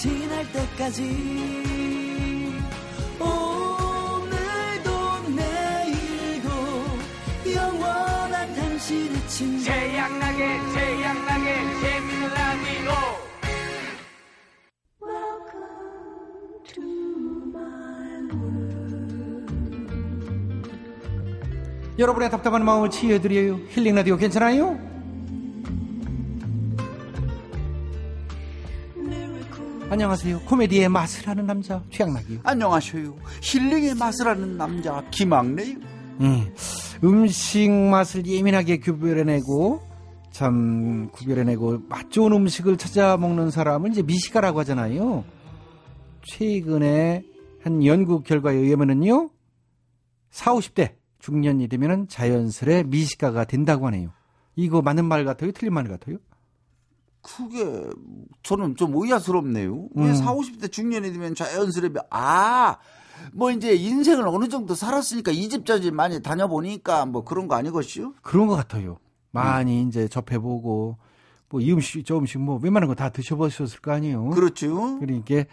지날 0.00 0.50
때까지 0.50 1.02
오늘도 3.20 4.90
내일도 5.36 6.48
영원한 7.54 8.54
당신의 8.54 9.28
친구 9.28 9.62
태양나게 9.62 10.58
태양나게 10.74 11.54
재밌는 11.82 12.28
라디오 12.30 12.92
여러분의 21.98 22.30
답답한 22.30 22.64
마음을 22.64 22.88
치유해드려요. 22.88 23.60
힐링 23.68 23.94
라디오 23.96 24.16
괜찮아요? 24.16 24.89
안녕하세요. 29.90 30.42
코미디의 30.42 30.88
맛을 30.88 31.28
아는 31.28 31.46
남자 31.46 31.82
최양락이요. 31.90 32.38
안녕하세요. 32.44 33.12
힐링의 33.42 33.96
맛을 33.96 34.28
아는 34.28 34.56
남자 34.56 35.02
김학래요. 35.10 35.78
음, 36.20 36.54
음식 37.02 37.68
맛을 37.68 38.24
예민하게 38.24 38.78
구별해내고 38.78 39.82
참 40.30 41.08
구별해내고 41.10 41.80
맛 41.88 42.08
좋은 42.08 42.32
음식을 42.32 42.76
찾아 42.76 43.16
먹는 43.16 43.50
사람을 43.50 43.90
이제 43.90 44.02
미식가라고 44.02 44.60
하잖아요. 44.60 45.24
최근에 46.22 47.24
한 47.64 47.84
연구 47.84 48.22
결과에 48.22 48.54
의하면은요, 48.54 49.28
4, 50.30 50.54
50대 50.54 50.94
중년이 51.18 51.66
되면은 51.66 52.06
자연스레 52.06 52.84
미식가가 52.84 53.44
된다고 53.44 53.88
하네요. 53.88 54.10
이거 54.54 54.82
맞는 54.82 55.04
말 55.04 55.24
같아요? 55.24 55.50
틀린 55.50 55.74
말 55.74 55.88
같아요? 55.88 56.18
그게 57.22 57.88
저는 58.42 58.76
좀 58.76 58.92
의아스럽네요. 58.96 59.88
왜 59.94 60.06
음. 60.08 60.14
4, 60.14 60.34
50대 60.34 60.72
중년이 60.72 61.12
되면 61.12 61.34
자연스레 61.34 61.90
아, 62.10 62.78
뭐 63.32 63.50
이제 63.50 63.74
인생을 63.74 64.26
어느 64.28 64.48
정도 64.48 64.74
살았으니까 64.74 65.30
이 65.32 65.48
집 65.48 65.66
저집 65.66 65.94
많이 65.94 66.22
다녀보니까 66.22 67.06
뭐 67.06 67.24
그런 67.24 67.46
거 67.48 67.54
아니겠슈? 67.56 68.14
그런 68.22 68.46
것 68.46 68.56
같아요. 68.56 68.98
많이 69.32 69.82
이제 69.82 70.08
접해보고 70.08 70.96
뭐 71.50 71.60
이 71.60 71.72
음식 71.72 72.04
저 72.06 72.16
음식 72.18 72.38
뭐 72.38 72.58
웬만한 72.62 72.88
거 72.88 72.94
다 72.94 73.10
드셔보셨을 73.10 73.80
거 73.80 73.92
아니에요. 73.92 74.30
그렇죠. 74.30 74.98
그러니까 75.00 75.44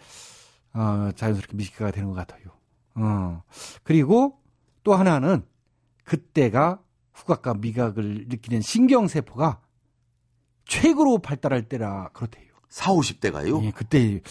어, 0.73 1.09
자연스럽게 1.15 1.55
미식가가 1.57 1.91
되는 1.91 2.09
것 2.09 2.15
같아요. 2.15 2.43
어. 2.95 3.41
그리고 3.83 4.39
또 4.83 4.93
하나는 4.95 5.43
그때가 6.03 6.79
후각과 7.13 7.55
미각을 7.55 8.25
느끼는 8.29 8.61
신경세포가 8.61 9.59
최고로 10.67 11.19
발달할 11.19 11.63
때라 11.67 12.09
그렇대요. 12.13 12.45
4, 12.69 12.91
50대가요? 12.93 13.63
예, 13.63 13.71
그때 13.71 14.21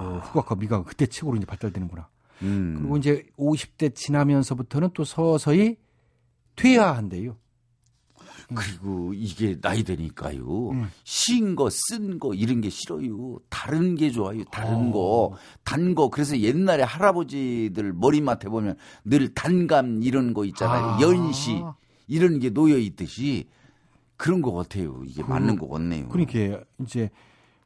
어, 0.00 0.20
후각과 0.24 0.56
미각은 0.56 0.84
그때 0.84 1.06
최고로 1.06 1.36
이제 1.36 1.46
발달되는구나. 1.46 2.08
음. 2.42 2.76
그리고 2.78 2.96
이제 2.96 3.26
50대 3.38 3.94
지나면서부터는 3.94 4.90
또 4.94 5.04
서서히 5.04 5.76
퇴화한대요. 6.56 7.36
그리고 8.54 9.14
이게 9.14 9.58
나이 9.60 9.82
되니까요. 9.84 10.70
음. 10.70 10.90
신 11.04 11.56
거, 11.56 11.70
쓴 11.70 12.18
거, 12.18 12.34
이런 12.34 12.60
게 12.60 12.68
싫어요. 12.68 13.38
다른 13.48 13.94
게 13.94 14.10
좋아요. 14.10 14.44
다른 14.50 14.88
어. 14.88 14.92
거. 14.92 15.36
단 15.64 15.94
거. 15.94 16.10
그래서 16.10 16.38
옛날에 16.38 16.82
할아버지들 16.82 17.94
머리맡에 17.94 18.48
보면 18.48 18.76
늘 19.04 19.32
단감 19.32 20.02
이런 20.02 20.34
거 20.34 20.44
있잖아요. 20.44 20.84
아. 20.84 21.00
연시. 21.00 21.62
이런 22.06 22.38
게 22.38 22.50
놓여 22.50 22.76
있듯이 22.76 23.48
그런 24.16 24.42
것 24.42 24.52
같아요. 24.52 25.02
이게 25.06 25.22
맞는 25.22 25.58
것 25.58 25.68
같네요. 25.68 26.08
그러니까 26.08 26.62
이제 26.80 27.10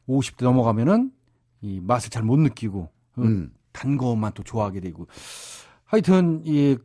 50대 0.08 0.44
넘어가면은 0.44 1.12
이 1.60 1.80
맛을 1.80 2.10
잘 2.10 2.22
못 2.22 2.38
느끼고 2.38 2.80
어, 3.16 3.20
음. 3.22 3.52
단 3.72 3.96
것만 3.96 4.32
또 4.34 4.42
좋아하게 4.42 4.80
되고 4.80 5.06
하여튼 5.84 6.42
이 6.44 6.76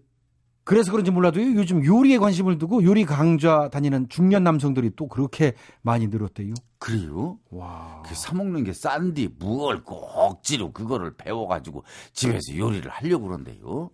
그래서 0.66 0.91
그런지 0.91 1.11
몰라도요 1.11 1.55
요즘 1.55 1.84
요리에 1.86 2.18
관심을 2.18 2.57
두고 2.57 2.84
요리 2.84 3.03
강좌 3.05 3.70
다니는 3.70 4.07
중년 4.09 4.43
남성들이 4.45 4.91
또 4.95 5.07
그렇게 5.07 5.53
많이 5.82 6.07
늘었대요. 6.07 6.53
그래요? 6.80 7.38
와. 7.49 8.01
그 8.05 8.16
사 8.16 8.34
먹는 8.34 8.64
게 8.64 8.72
싼디 8.74 9.36
무얼 9.39 9.84
꼭 9.84 10.03
억지로 10.16 10.72
그거를 10.72 11.16
배워가지고 11.18 11.84
집에서 12.14 12.57
요리를 12.57 12.89
하려고 12.89 13.26
그런데요. 13.28 13.89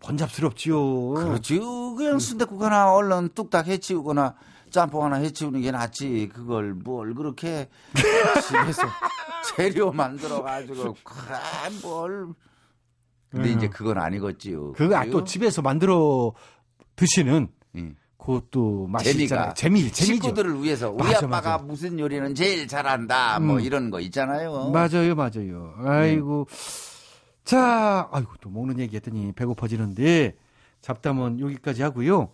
번잡스럽지요. 0.00 1.10
그렇죠. 1.14 1.94
그냥 1.94 2.18
순대국 2.18 2.62
하나 2.62 2.92
얼른 2.92 3.30
뚝딱 3.34 3.66
해치우거나 3.66 4.34
짬뽕 4.74 5.04
하나 5.04 5.16
해치우는 5.16 5.60
게 5.60 5.70
낫지. 5.70 6.28
그걸 6.34 6.74
뭘 6.74 7.14
그렇게 7.14 7.68
집에서 8.48 8.82
재료 9.56 9.92
만들어 9.92 10.42
가지고 10.42 10.96
그래 11.04 11.38
뭘. 11.80 12.26
근데 13.30 13.52
음. 13.52 13.56
이제 13.56 13.68
그건 13.68 13.98
아니겠지요. 13.98 14.72
그거 14.72 14.96
아, 14.96 15.04
또? 15.06 15.22
집에서 15.22 15.62
만들어 15.62 16.32
드시는 16.96 17.48
예. 17.76 17.94
그것도 18.18 18.88
있잖아요. 19.20 19.54
재미, 19.54 19.92
재미죠. 19.92 20.24
식구들을 20.24 20.62
위해서 20.62 20.90
우리 20.90 21.04
맞아, 21.04 21.18
아빠가 21.18 21.50
맞아. 21.52 21.58
무슨 21.58 22.00
요리는 22.00 22.34
제일 22.34 22.66
잘한다. 22.66 23.38
뭐 23.38 23.56
음. 23.56 23.60
이런 23.60 23.90
거 23.90 24.00
있잖아요. 24.00 24.70
맞아요, 24.70 25.14
맞아요. 25.14 25.74
아이고. 25.84 26.48
자, 27.44 28.08
아이고, 28.10 28.32
또 28.40 28.48
먹는 28.50 28.78
얘기 28.78 28.96
했더니 28.96 29.32
배고파지는데, 29.32 30.34
잡담은 30.80 31.38
여기까지 31.40 31.82
하고요. 31.82 32.30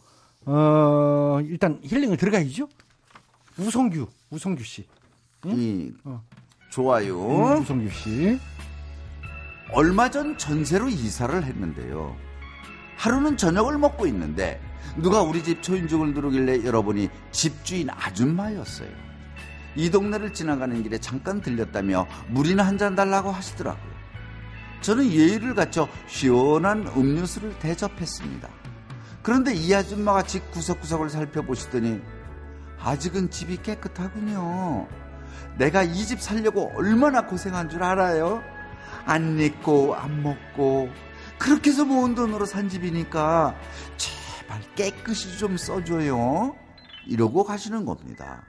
어, 0.46 1.38
일단 1.44 1.78
힐링을 1.82 2.16
들어가야죠. 2.16 2.68
우성규, 3.58 4.06
우성규 4.30 4.62
씨. 4.64 4.86
이, 5.46 5.92
어. 6.04 6.22
좋아요. 6.70 7.18
음, 7.54 7.60
우성규 7.62 7.90
씨. 7.90 8.38
얼마 9.72 10.10
전 10.10 10.36
전세로 10.36 10.88
이사를 10.88 11.44
했는데요. 11.44 12.16
하루는 12.96 13.36
저녁을 13.36 13.78
먹고 13.78 14.06
있는데 14.08 14.60
누가 14.96 15.22
우리 15.22 15.42
집 15.42 15.62
초인종을 15.62 16.12
누르길래 16.12 16.64
열어보니 16.64 17.08
집주인 17.30 17.88
아줌마였어요. 17.90 18.90
이 19.76 19.88
동네를 19.88 20.32
지나가는 20.34 20.82
길에 20.82 20.98
잠깐 20.98 21.40
들렸다며 21.40 22.06
물이나 22.28 22.64
한 22.66 22.76
잔 22.76 22.96
달라고 22.96 23.30
하시더라고요. 23.30 23.90
저는 24.80 25.10
예의를 25.12 25.54
갖춰 25.54 25.86
시원한 26.08 26.86
음료수를 26.96 27.56
대접했습니다. 27.60 28.48
그런데 29.22 29.54
이 29.54 29.74
아줌마가 29.74 30.22
집 30.22 30.50
구석구석을 30.50 31.10
살펴보시더니 31.10 32.00
아직은 32.80 33.30
집이 33.30 33.58
깨끗하군요. 33.62 34.88
내가 35.58 35.82
이 35.82 36.06
집 36.06 36.20
살려고 36.20 36.72
얼마나 36.74 37.26
고생한 37.26 37.68
줄 37.68 37.82
알아요? 37.82 38.42
안 39.04 39.38
입고 39.38 39.94
안 39.94 40.22
먹고 40.22 40.88
그렇게 41.38 41.70
해서 41.70 41.84
모은 41.84 42.14
돈으로 42.14 42.46
산 42.46 42.68
집이니까 42.68 43.54
제발 43.96 44.60
깨끗이 44.74 45.36
좀 45.38 45.56
써줘요. 45.56 46.54
이러고 47.06 47.44
가시는 47.44 47.84
겁니다. 47.84 48.42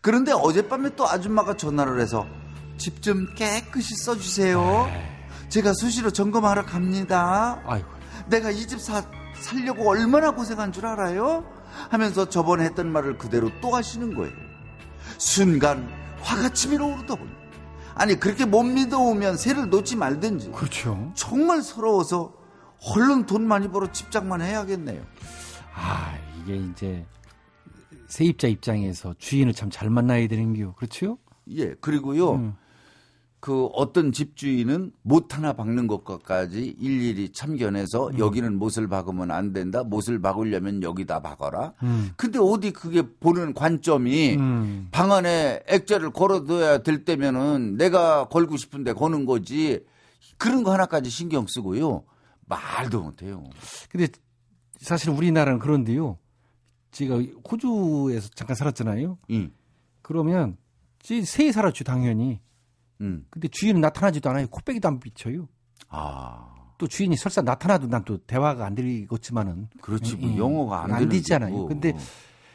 그런데 0.00 0.32
어젯밤에 0.32 0.90
또 0.96 1.08
아줌마가 1.08 1.56
전화를 1.56 2.00
해서 2.00 2.26
집 2.78 3.02
좀 3.02 3.34
깨끗이 3.34 3.94
써주세요. 4.04 4.88
제가 5.48 5.72
수시로 5.74 6.10
점검하러 6.10 6.64
갑니다. 6.64 7.60
내가 8.26 8.50
이 8.50 8.66
집 8.66 8.80
살려고 9.40 9.88
얼마나 9.88 10.30
고생한 10.32 10.72
줄 10.72 10.86
알아요? 10.86 11.44
하면서 11.88 12.28
저번에 12.28 12.64
했던 12.64 12.90
말을 12.92 13.18
그대로 13.18 13.50
또 13.60 13.74
하시는 13.74 14.14
거예요. 14.14 14.32
순간 15.18 15.88
화가 16.20 16.50
치밀어 16.50 16.86
오르더군요. 16.86 17.30
아니 17.94 18.18
그렇게 18.18 18.44
못 18.44 18.62
믿어오면 18.62 19.36
새를 19.36 19.68
놓지 19.70 19.96
말든지. 19.96 20.52
그렇죠. 20.52 21.10
정말 21.14 21.62
서러워서 21.62 22.34
얼른 22.94 23.26
돈 23.26 23.46
많이 23.46 23.68
벌어 23.68 23.90
집장만 23.92 24.40
해야겠네요. 24.40 25.02
아, 25.74 26.14
이게 26.40 26.56
이제 26.56 27.06
세입자 28.08 28.48
입장에서 28.48 29.14
주인을 29.18 29.52
참 29.52 29.70
잘 29.70 29.90
만나야 29.90 30.26
되는 30.28 30.52
게요. 30.54 30.74
그렇죠? 30.74 31.18
예, 31.50 31.74
그리고요. 31.74 32.32
음. 32.34 32.56
그 33.40 33.66
어떤 33.72 34.12
집주인은 34.12 34.92
못 35.02 35.34
하나 35.34 35.54
박는 35.54 35.86
것까지 35.86 36.76
일일이 36.78 37.32
참견해서 37.32 38.08
음. 38.08 38.18
여기는 38.18 38.58
못을 38.58 38.86
박으면 38.86 39.30
안 39.30 39.54
된다. 39.54 39.82
못을 39.82 40.20
박으려면 40.20 40.82
여기다 40.82 41.20
박아라. 41.20 41.72
음. 41.82 42.10
근데 42.16 42.38
어디 42.38 42.70
그게 42.70 43.02
보는 43.02 43.54
관점이 43.54 44.36
음. 44.36 44.88
방 44.90 45.10
안에 45.10 45.62
액자를 45.66 46.10
걸어둬야 46.10 46.82
될 46.82 47.06
때면은 47.06 47.76
내가 47.78 48.28
걸고 48.28 48.58
싶은데 48.58 48.92
거는 48.92 49.24
거지. 49.24 49.84
그런 50.36 50.62
거 50.62 50.72
하나까지 50.72 51.08
신경 51.08 51.46
쓰고요. 51.48 52.04
말도 52.44 53.02
못해요. 53.02 53.44
근데 53.90 54.08
사실 54.78 55.10
우리나라는 55.10 55.58
그런데요. 55.60 56.18
제가 56.90 57.20
호주에서 57.50 58.28
잠깐 58.34 58.54
살았잖아요. 58.54 59.18
응. 59.30 59.50
그러면 60.02 60.56
지 60.98 61.24
새에 61.24 61.52
살았죠 61.52 61.84
당연히. 61.84 62.40
응. 63.00 63.24
근데 63.30 63.48
주인은 63.48 63.80
나타나지도 63.80 64.28
않아요. 64.30 64.46
코빼기도 64.48 64.88
안 64.88 65.00
비쳐요. 65.00 65.48
아. 65.88 66.46
또 66.78 66.86
주인이 66.86 67.14
설사 67.16 67.42
나타나도 67.42 67.88
난 67.88 68.04
또 68.04 68.18
대화가 68.18 68.64
안 68.64 68.74
되겠지만은. 68.74 69.68
그렇지. 69.82 70.16
뭐 70.16 70.30
예, 70.30 70.36
영어가 70.38 70.84
안 70.84 70.92
안 70.92 71.08
되잖아요. 71.08 71.52
뭐. 71.54 71.66
근데 71.68 71.94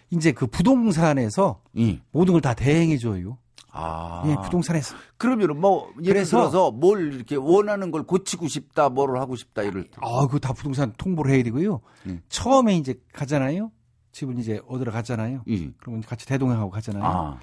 이제 0.10 0.32
그 0.32 0.48
부동산에서 0.48 1.62
예. 1.78 2.02
모든 2.12 2.34
걸 2.34 2.42
다 2.42 2.54
대행해 2.54 2.98
줘요. 2.98 3.38
아. 3.72 4.24
예, 4.28 4.36
부동산에서. 4.44 4.96
그러면 5.18 5.60
뭐 5.60 5.90
예를 6.02 6.14
그래서- 6.14 6.38
들어서 6.38 6.72
뭘 6.72 7.14
이렇게 7.14 7.36
원하는 7.36 7.92
걸 7.92 8.04
고치고 8.04 8.48
싶다, 8.48 8.90
뭐를 8.90 9.20
하고 9.20 9.36
싶다 9.36 9.64
이럴 9.64 9.84
때. 9.84 9.92
아, 10.02 10.22
그거 10.26 10.40
다 10.40 10.54
부동산 10.54 10.94
통보를 10.98 11.34
해야 11.34 11.44
되고요. 11.44 11.82
예. 12.08 12.22
처음에 12.30 12.78
이제 12.78 12.96
가잖아요. 13.14 13.72
집을 14.14 14.40
이제 14.40 14.62
얻으러 14.68 14.92
가잖아요. 14.94 15.44
예. 15.50 15.72
그러면 15.78 16.02
같이 16.02 16.26
대동행하고 16.26 16.70
가잖아요. 16.72 17.04
아. 17.04 17.40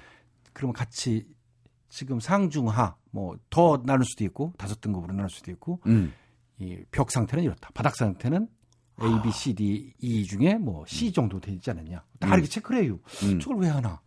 그러면 0.53 0.73
같이 0.73 1.27
지금 1.93 2.19
상중하 2.19 2.95
뭐 3.11 3.35
더 3.51 3.77
나눌 3.85 4.03
수도 4.03 4.23
있고 4.23 4.51
다섯 4.57 4.81
등급으로 4.81 5.13
나눌 5.13 5.29
수도 5.29 5.51
있고 5.51 5.79
음. 5.85 6.11
이벽 6.57 7.11
상태는 7.11 7.43
이렇다. 7.43 7.69
바닥 7.75 7.95
상태는 7.95 8.47
A, 9.01 9.21
B, 9.21 9.31
C, 9.31 9.53
D, 9.53 9.93
E 9.99 10.23
중에 10.23 10.55
뭐 10.55 10.85
C 10.87 11.11
정도 11.11 11.39
되지 11.39 11.69
않느냐. 11.69 12.03
다 12.19 12.27
음. 12.29 12.33
이렇게 12.33 12.47
체크를 12.47 12.83
해요. 12.83 12.99
음. 13.23 13.39
저걸 13.39 13.57
왜 13.59 13.67
하나? 13.69 14.01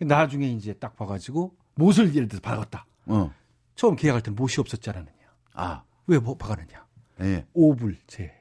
나중에 0.00 0.48
이제 0.48 0.72
딱 0.74 0.96
봐가지고 0.96 1.54
못을 1.74 2.14
예를 2.14 2.26
들어서 2.28 2.40
박았다. 2.40 2.86
어. 3.06 3.30
처음 3.74 3.96
계약할 3.96 4.22
때는 4.22 4.34
못이 4.36 4.58
없었지 4.60 4.88
않았느냐. 4.88 5.16
아. 5.54 5.82
왜 6.06 6.18
뭐 6.18 6.36
박았느냐. 6.38 6.86
예. 7.20 7.46
오불제. 7.52 8.32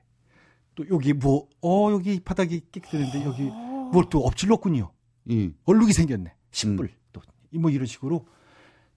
또 0.75 0.85
여기 0.89 1.11
뭐, 1.13 1.47
어, 1.61 1.89
여기 1.91 2.19
바닥이 2.21 2.61
깨끗했는데 2.71 3.25
여기 3.25 3.43
뭘 3.91 4.05
또 4.09 4.19
엎질렀군요. 4.19 4.91
예. 5.31 5.51
얼룩이 5.65 5.91
생겼네. 5.91 6.29
음. 6.29 6.39
10불. 6.51 6.89
또, 7.11 7.21
뭐 7.53 7.69
이런 7.71 7.85
식으로 7.87 8.25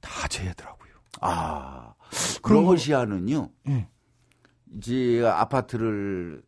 다 0.08 0.26
제하더라고요. 0.28 0.88
아. 1.20 1.94
그런 2.42 2.64
거- 2.64 2.72
러시아는요. 2.72 3.50
예. 3.68 3.86
이제 4.76 5.22
아파트를 5.26 6.42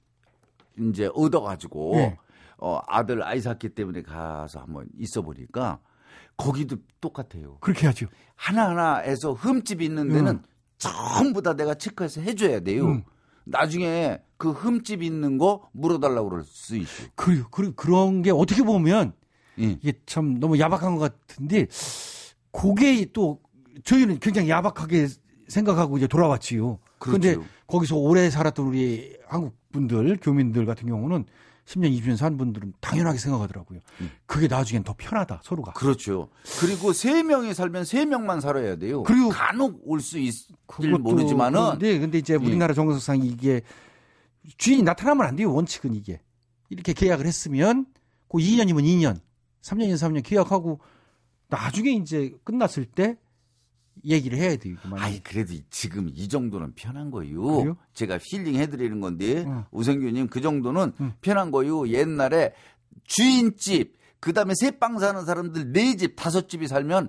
이제 0.79 1.11
얻어가지고 1.15 1.93
예. 1.97 2.19
어, 2.59 2.81
아들 2.87 3.23
아이사키 3.23 3.71
때문에 3.71 4.03
가서 4.03 4.61
한번 4.61 4.87
있어 4.99 5.23
보니까 5.23 5.81
거기도 6.37 6.77
똑같아요. 7.01 7.59
그렇게 7.61 7.87
하죠. 7.87 8.07
하나하나에서 8.37 9.33
흠집 9.33 9.83
있는 9.83 10.09
데는 10.09 10.33
음. 10.37 10.43
전부 10.79 11.43
다 11.43 11.55
내가 11.55 11.75
체크해서 11.75 12.21
해줘야 12.23 12.61
돼요. 12.61 12.87
음. 12.87 13.03
나중에 13.45 14.23
그 14.39 14.51
흠집 14.51 15.03
있는 15.03 15.37
거 15.39 15.69
물어달라고 15.73 16.31
그럴 16.31 16.45
수 16.45 16.77
있죠. 16.77 17.05
그, 17.15 17.45
그, 17.51 17.75
그런 17.75 18.23
게 18.23 18.31
어떻게 18.31 18.63
보면 18.63 19.13
예. 19.59 19.65
이게 19.83 19.93
참 20.07 20.39
너무 20.41 20.59
야박한 20.59 20.97
것 20.97 21.13
같은데 21.27 21.67
그게 22.53 23.07
또 23.13 23.41
저희는 23.85 24.19
굉장히 24.21 24.49
야박하게 24.51 25.09
생각하고 25.49 25.97
이제 25.99 26.07
돌아왔지요. 26.07 26.79
그런데 26.99 27.35
그렇죠. 27.35 27.51
거기서 27.67 27.97
오래 27.97 28.31
살았던 28.31 28.67
우리 28.67 29.17
한국 29.27 29.57
분들, 29.73 30.19
교민들 30.21 30.67
같은 30.67 30.87
경우는 30.89 31.25
10년, 31.67 31.97
20년 31.97 32.17
산 32.17 32.37
분들은 32.37 32.73
당연하게 32.81 33.19
생각하더라고요. 33.19 33.79
그게 34.27 34.49
나중엔 34.49 34.83
더 34.83 34.95
편하다, 34.97 35.41
서로가. 35.45 35.73
그렇죠. 35.73 36.29
그리고 36.61 36.93
세 36.93 37.23
명이 37.23 37.55
살면 37.55 37.85
세 37.85 38.05
명만 38.05 38.41
살아야 38.41 38.77
돼요. 38.77 39.03
그리고 39.05 39.29
간혹 39.29 39.81
올 39.85 40.01
수 40.01 40.19
있을 40.19 40.55
모르지만은 40.99 41.61
그런데 41.61 41.99
근데 41.99 42.19
이제 42.19 42.35
예. 42.35 42.37
우리나라 42.37 42.75
정서상 42.75 43.23
이게 43.23 43.63
주인이 44.57 44.83
나타나면 44.83 45.27
안 45.27 45.37
돼요. 45.37 45.53
원칙은 45.53 45.95
이게 45.95 46.21
이렇게 46.71 46.93
계약을 46.93 47.27
했으면 47.27 47.87
그 48.29 48.39
2년이면 48.39 48.83
2년, 48.85 49.21
3년이면 49.63 49.95
3년 49.95 50.23
계약하고 50.25 50.81
나중에 51.49 51.91
이제 51.93 52.33
끝났을 52.45 52.85
때 52.85 53.17
얘기를 54.05 54.39
해야 54.39 54.57
만약에. 54.85 55.03
아이 55.03 55.21
그래도 55.21 55.55
지금 55.71 56.09
이 56.15 56.29
정도는 56.29 56.73
편한 56.75 57.11
거요. 57.11 57.41
그래요? 57.59 57.77
제가 57.95 58.19
힐링 58.23 58.55
해드리는 58.57 59.01
건데 59.01 59.45
응. 59.47 59.65
우성규님 59.71 60.29
그 60.29 60.41
정도는 60.41 60.93
편한 61.21 61.51
거요. 61.51 61.89
옛날에 61.89 62.53
주인집 63.05 63.99
그다음에 64.21 64.55
새빵 64.59 64.99
사는 64.99 65.25
사람들 65.25 65.73
네 65.73 65.97
집 65.97 66.15
다섯 66.17 66.49
집이 66.49 66.67
살면 66.69 67.09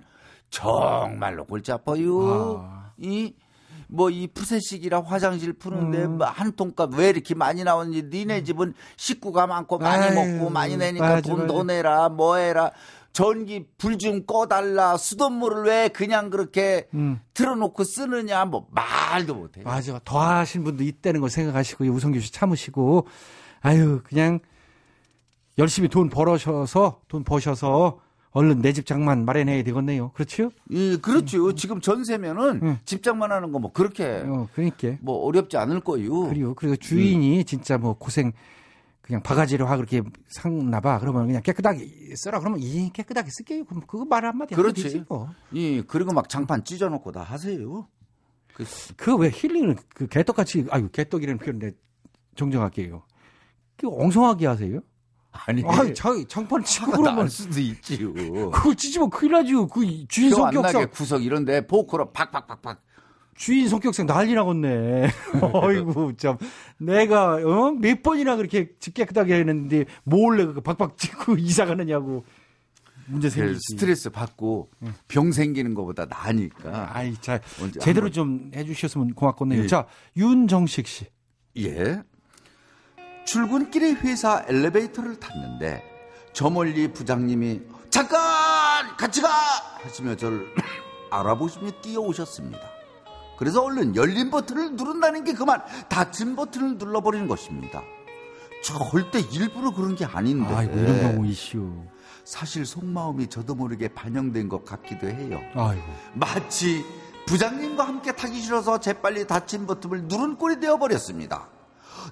정말로 0.50 1.46
골치 1.46 1.72
아파요. 1.72 2.60
아. 2.68 2.92
이 2.98 3.34
뭐이 3.88 4.28
푸세식이라 4.34 5.02
화장실 5.02 5.52
푸는데 5.54 6.04
음. 6.06 6.18
뭐한 6.18 6.54
통값 6.54 6.94
왜 6.96 7.10
이렇게 7.10 7.36
많이 7.36 7.64
나오는지 7.64 8.04
니네 8.04 8.44
집은 8.44 8.74
식구가 8.96 9.48
많고 9.48 9.80
많이 9.80 10.04
아유, 10.06 10.16
먹고 10.38 10.50
많이 10.50 10.78
내니까 10.78 11.20
돈 11.22 11.46
더. 11.48 11.64
내라 11.64 12.08
뭐 12.10 12.38
해라 12.38 12.72
전기 13.14 13.66
불 13.78 13.98
좀 13.98 14.26
꺼달라 14.26 14.96
수돗물을 14.98 15.64
왜 15.66 15.88
그냥 15.90 16.30
그렇게 16.30 16.88
음. 16.94 17.20
틀어놓고 17.34 17.84
쓰느냐 17.84 18.46
뭐 18.46 18.68
말도 18.72 19.36
못해. 19.36 19.62
맞아. 19.64 20.00
더 20.06 20.20
하신 20.22 20.64
분도 20.64 20.84
있다는 20.84 21.20
걸 21.22 21.30
생각하시고 21.30 21.84
우성규 21.86 22.20
씨 22.22 22.32
참으시고 22.32 23.08
아유 23.62 24.02
그냥 24.04 24.40
열심히 25.58 25.90
돈 25.90 26.10
벌어셔서 26.10 27.02
돈 27.08 27.24
버셔서 27.24 28.00
얼른 28.34 28.62
내 28.62 28.72
집 28.72 28.86
장만 28.86 29.26
마련해야 29.26 29.62
되겠네요. 29.64 30.12
그렇죠? 30.14 30.52
예, 30.72 30.96
그렇죠. 30.96 31.54
지금 31.54 31.82
전세면은 31.82 32.78
집장만 32.86 33.30
하는 33.32 33.52
거 33.52 33.60
뭐 33.60 33.74
그렇게 33.74 34.24
어, 34.26 34.48
그러니까. 34.54 34.96
뭐 35.02 35.26
어렵지 35.26 35.58
않을 35.58 35.82
거요. 35.82 36.30
그리고 36.30 36.54
그리고 36.56 36.78
주인이 36.78 37.40
음. 37.40 37.44
진짜 37.44 37.78
뭐 37.78 37.94
고생 37.96 38.32
그냥 39.12 39.22
바가지로 39.24 39.66
하고 39.66 39.84
그렇게 39.84 40.02
샀나 40.30 40.80
봐. 40.80 40.98
그러면 40.98 41.28
그냥 41.28 41.42
깨끗하게 41.42 42.16
써라. 42.16 42.40
그러면 42.40 42.62
이 42.62 42.90
깨끗하게 42.94 43.30
쓸게요. 43.30 43.66
그럼 43.66 43.82
그거 43.86 44.06
말 44.06 44.24
한마디 44.24 44.56
하면 44.56 44.74
되지 44.74 44.88
그렇지. 44.88 45.06
뭐. 45.10 45.30
예, 45.54 45.82
그리고 45.82 46.14
막 46.14 46.30
장판 46.30 46.64
찢어놓고 46.64 47.12
다 47.12 47.22
하세요. 47.22 47.90
그, 48.54 48.64
그왜 48.96 49.32
힐링을 49.34 49.76
그 49.94 50.08
개떡같이 50.08 50.68
아유 50.70 50.88
개떡이라는 50.90 51.40
표현인데 51.40 51.74
정정할게요. 52.36 53.04
그 53.76 53.90
엉성하게 53.90 54.48
하세요? 54.48 54.80
아니, 55.32 55.62
아이, 55.66 55.94
자, 55.94 56.10
장판 56.30 56.64
치고 56.64 56.92
그러면 56.92 57.16
날 57.16 57.30
수도 57.30 57.60
있지요. 57.60 58.14
그거 58.14 58.74
찢으면 58.74 59.10
큰일 59.10 59.34
나죠. 59.34 59.68
그 59.68 60.06
주인 60.08 60.30
성격상 60.30 60.90
구석 60.92 61.22
이런데 61.22 61.68
포크로 61.68 62.14
팍팍팍팍. 62.14 62.82
주인 63.36 63.68
성격상 63.68 64.06
난리 64.06 64.34
나겠네. 64.34 65.10
어이구 65.54 66.16
참 66.18 66.38
내가 66.78 67.36
어? 67.36 67.72
몇 67.72 68.04
번이나 68.04 68.36
그렇게 68.36 68.70
집 68.80 68.94
깨끗하게 68.94 69.36
했는데 69.36 69.86
몰래 70.04 70.46
그 70.46 70.62
박박 70.62 70.98
찍고 70.98 71.38
이사 71.40 71.66
가느냐고 71.66 72.24
문제 73.08 73.30
생기지. 73.30 73.60
스트레스 73.72 74.10
받고 74.10 74.70
병 75.08 75.32
생기는 75.32 75.74
것보다 75.74 76.06
나으니까. 76.06 76.92
아이 76.96 77.16
자 77.20 77.40
제대로 77.80 78.10
좀 78.10 78.52
해주셨으면 78.56 79.14
고맙겠네요. 79.16 79.64
예. 79.64 79.68
자 79.68 79.88
윤정식 80.16 80.88
씨. 80.88 81.06
예. 81.58 82.02
출근길에 83.26 83.94
회사 83.94 84.44
엘리베이터를 84.48 85.20
탔는데 85.20 85.84
저 86.34 86.50
멀리 86.50 86.92
부장님이 86.92 87.62
잠깐 87.90 88.96
같이 88.98 89.22
가 89.22 89.30
하시며 89.84 90.16
저를 90.16 90.48
알아보시며 91.12 91.72
뛰어오셨습니다. 91.82 92.60
그래서 93.42 93.64
얼른 93.64 93.96
열린 93.96 94.30
버튼을 94.30 94.76
누른다는 94.76 95.24
게 95.24 95.34
그만 95.34 95.64
닫힌 95.90 96.36
버튼을 96.36 96.78
눌러버리는 96.78 97.28
것입니다. 97.28 97.82
절대 98.64 99.20
일부러 99.20 99.74
그런 99.74 99.96
게 99.96 100.06
아닌데. 100.06 100.54
아이고 100.54 100.78
이런 100.78 101.02
경우 101.02 101.26
이슈. 101.26 101.74
사실 102.24 102.68
속마음이 102.68 103.30
저도 103.30 103.56
모르게 103.56 103.88
반영된 103.88 104.48
것 104.48 104.64
같기도 104.64 105.08
해요. 105.08 105.40
아이고. 105.56 105.82
마치 106.14 106.86
부장님과 107.26 107.88
함께 107.88 108.12
타기 108.12 108.40
싫어서 108.40 108.80
재빨리 108.80 109.26
닫힌 109.26 109.66
버튼을 109.66 110.04
누른 110.04 110.38
꼴이 110.38 110.60
되어버렸습니다. 110.60 111.50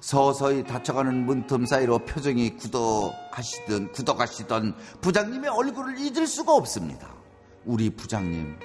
서서히 0.00 0.64
닫혀가는 0.64 1.26
문틈 1.26 1.64
사이로 1.64 2.00
표정이 2.06 2.56
굳어가시던 2.56 3.92
굳어가시던 3.92 4.74
부장님의 5.00 5.48
얼굴을 5.48 5.96
잊을 6.00 6.26
수가 6.26 6.54
없습니다. 6.54 7.19
우리 7.64 7.90
부장님 7.90 8.56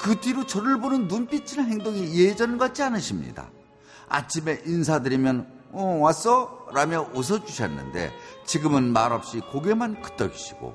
그 0.00 0.20
뒤로 0.20 0.46
저를 0.46 0.80
보는 0.80 1.08
눈빛이나 1.08 1.62
행동이 1.64 2.18
예전 2.18 2.58
같지 2.58 2.82
않으십니다. 2.82 3.50
아침에 4.08 4.62
인사드리면 4.64 5.58
어 5.72 5.98
왔어? 6.00 6.66
라며 6.72 7.08
웃어주셨는데 7.14 8.12
지금은 8.46 8.92
말없이 8.92 9.40
고개만 9.40 10.00
끄덕이시고 10.02 10.74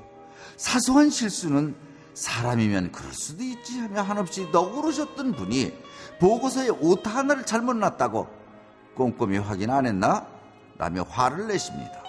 사소한 0.56 1.10
실수는 1.10 1.74
사람이면 2.14 2.92
그럴 2.92 3.12
수도 3.12 3.42
있지 3.42 3.80
하며 3.80 4.02
한없이 4.02 4.48
너그러셨던 4.52 5.32
분이 5.32 5.72
보고서에 6.20 6.68
오타 6.80 7.10
하나를 7.10 7.44
잘못 7.44 7.74
놨다고 7.76 8.28
꼼꼼히 8.94 9.38
확인 9.38 9.70
안 9.70 9.86
했나? 9.86 10.26
라며 10.78 11.02
화를 11.02 11.48
내십니다. 11.48 12.03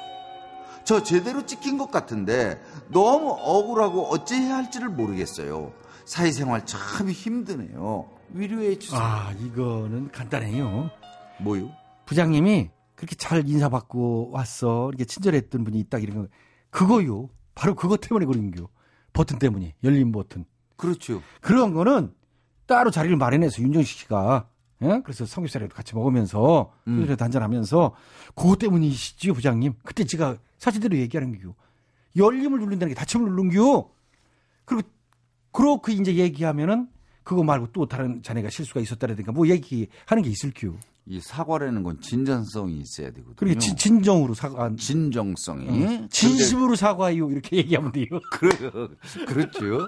저 0.86 1.02
제대로 1.02 1.46
찍힌 1.46 1.78
것 1.78 1.90
같은데 1.90 2.62
너무 2.90 3.32
억울하고 3.32 4.06
어찌해야 4.08 4.56
할지를 4.58 4.90
모르겠어요. 4.90 5.74
사회생활 6.06 6.66
참 6.68 7.10
힘드네요. 7.10 8.08
위로해 8.30 8.78
주세요. 8.78 9.00
아 9.02 9.32
이거는 9.32 10.12
간단해요. 10.12 10.92
뭐요? 11.42 11.72
부장님이 12.06 12.70
그렇게 12.96 13.16
잘 13.16 13.50
인사받고 13.50 14.30
왔어. 14.32 14.90
이렇게 14.90 15.06
친절했던 15.06 15.64
분이 15.64 15.80
있다 15.80 15.98
이런 15.98 16.24
거. 16.24 16.28
그거요. 16.70 17.30
바로 17.56 17.74
그것 17.74 17.98
때문에 17.98 18.28
그런 18.28 18.52
거. 18.52 18.70
버튼 19.12 19.40
때문에 19.40 19.74
열린 19.84 20.12
버튼. 20.12 20.46
그렇죠. 20.78 21.22
그런 21.42 21.74
거는 21.74 22.14
따로 22.68 22.92
자리를 22.92 23.16
마련해서 23.18 23.62
윤정식 23.62 24.00
씨가 24.02 24.48
예? 24.84 25.02
그래서 25.04 25.26
삼겹살이라도 25.26 25.74
같이 25.74 25.96
먹으면서 25.96 26.74
음. 26.88 26.98
술이라도 26.98 27.24
한잔하면서 27.24 27.96
그것 28.36 28.60
때문이시지요 28.60 29.34
부장님. 29.34 29.74
그때 29.84 30.04
제가 30.04 30.38
사실대로 30.58 30.98
얘기하는 30.98 31.38
거요. 31.38 31.56
열림을 32.16 32.60
누른다는 32.60 32.94
게 32.94 32.96
닫힘을 32.96 33.30
누른 33.30 33.50
겨. 33.50 33.90
그리고 34.66 34.88
그렇게 35.52 35.94
이제 35.94 36.16
얘기하면은 36.16 36.88
그거 37.24 37.44
말고 37.44 37.68
또 37.74 37.88
다른 37.88 38.22
자네가 38.24 38.50
실수가 38.50 38.80
있었다라든가 38.82 39.32
뭐 39.32 39.48
얘기하는 39.48 40.24
게 40.24 40.30
있을 40.30 40.52
큐. 40.56 40.76
이 41.08 41.20
사과라는 41.22 41.84
건 41.84 42.02
진정성이 42.02 42.80
있어야 42.80 43.12
되거든요. 43.12 43.36
그리고 43.36 43.60
진, 43.60 43.76
진정으로 43.76 44.34
사과. 44.34 44.76
진정성이. 44.76 45.68
어, 45.86 46.08
진심으로 46.10 46.76
사과해요. 46.76 47.30
이렇게 47.30 47.58
얘기하면 47.58 47.92
돼요. 47.92 48.06
그래요. 48.32 48.90
그렇죠. 49.28 49.88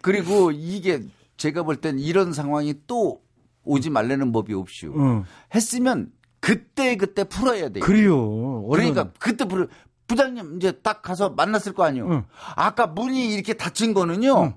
그리고 0.00 0.50
이게 0.52 1.02
제가 1.36 1.62
볼 1.62 1.76
땐 1.80 1.98
이런 1.98 2.32
상황이 2.32 2.74
또 2.86 3.22
오지 3.64 3.90
말라는 3.90 4.32
법이 4.32 4.54
없이요. 4.54 4.94
응. 4.96 5.24
했으면 5.54 6.10
그때 6.40 6.96
그때 6.96 7.24
풀어야 7.24 7.68
돼요. 7.68 7.84
그래요. 7.84 8.64
얼른. 8.68 8.94
그러니까 8.94 9.12
그때 9.18 9.44
풀어. 9.46 9.66
부장님 10.06 10.56
이제 10.56 10.72
딱 10.82 11.02
가서 11.02 11.30
만났을 11.30 11.72
거 11.72 11.84
아니에요. 11.84 12.24
아까 12.54 12.86
문이 12.86 13.34
이렇게 13.34 13.54
닫힌 13.54 13.94
거는요. 13.94 14.54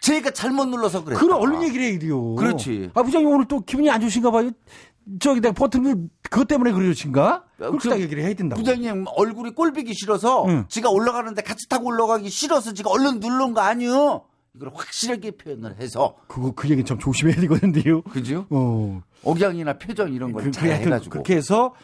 제가 0.00 0.30
잘못 0.30 0.66
눌러서 0.66 1.04
그래요. 1.04 1.18
그래 1.18 1.32
얼른 1.34 1.62
얘기를 1.64 1.84
해야 1.86 1.98
돼요. 1.98 2.34
그렇지. 2.34 2.90
아 2.94 3.02
부장님 3.02 3.28
오늘 3.28 3.46
또 3.46 3.60
기분이 3.60 3.90
안 3.90 4.00
좋으신가 4.00 4.30
봐요. 4.30 4.50
저기 5.18 5.40
내가 5.40 5.52
버튼을 5.52 5.96
그것 6.22 6.46
때문에 6.46 6.72
그러신가? 6.72 7.44
그렇게 7.56 7.88
딱 7.88 8.00
얘기를 8.00 8.22
해야 8.22 8.34
된다고. 8.34 8.60
부장님 8.60 9.04
얼굴이 9.16 9.54
꼴비기 9.54 9.92
싫어서 9.94 10.46
지가 10.68 10.90
올라가는데 10.90 11.42
같이 11.42 11.68
타고 11.68 11.86
올라가기 11.88 12.30
싫어서 12.30 12.72
지가 12.72 12.90
얼른 12.90 13.20
누른 13.20 13.54
거 13.54 13.60
아니요. 13.60 14.22
이걸 14.54 14.70
확실하게 14.74 15.32
표현을 15.32 15.80
해서 15.80 16.16
그거 16.28 16.52
그 16.54 16.68
얘기 16.68 16.84
좀 16.84 16.98
조심해야 16.98 17.36
되거든요. 17.36 18.02
그죠? 18.02 18.46
어. 18.50 19.02
억양이나 19.24 19.78
표정 19.78 20.12
이런 20.12 20.32
걸 20.32 20.44
그, 20.44 20.50
잘그 20.50 20.70
해가지고 20.70 21.10
그렇게 21.10 21.36
해서 21.36 21.74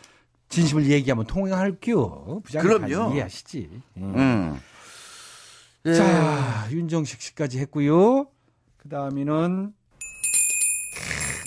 진심을 0.49 0.87
얘기하면 0.87 1.27
통할게요. 1.27 2.41
부장님 2.43 2.89
이해하시지. 3.13 3.83
음. 3.99 4.61
예. 5.87 5.95
자 5.95 6.69
윤정식 6.71 7.21
씨까지 7.21 7.59
했고요. 7.61 8.27
그 8.77 8.89
다음에는 8.89 9.73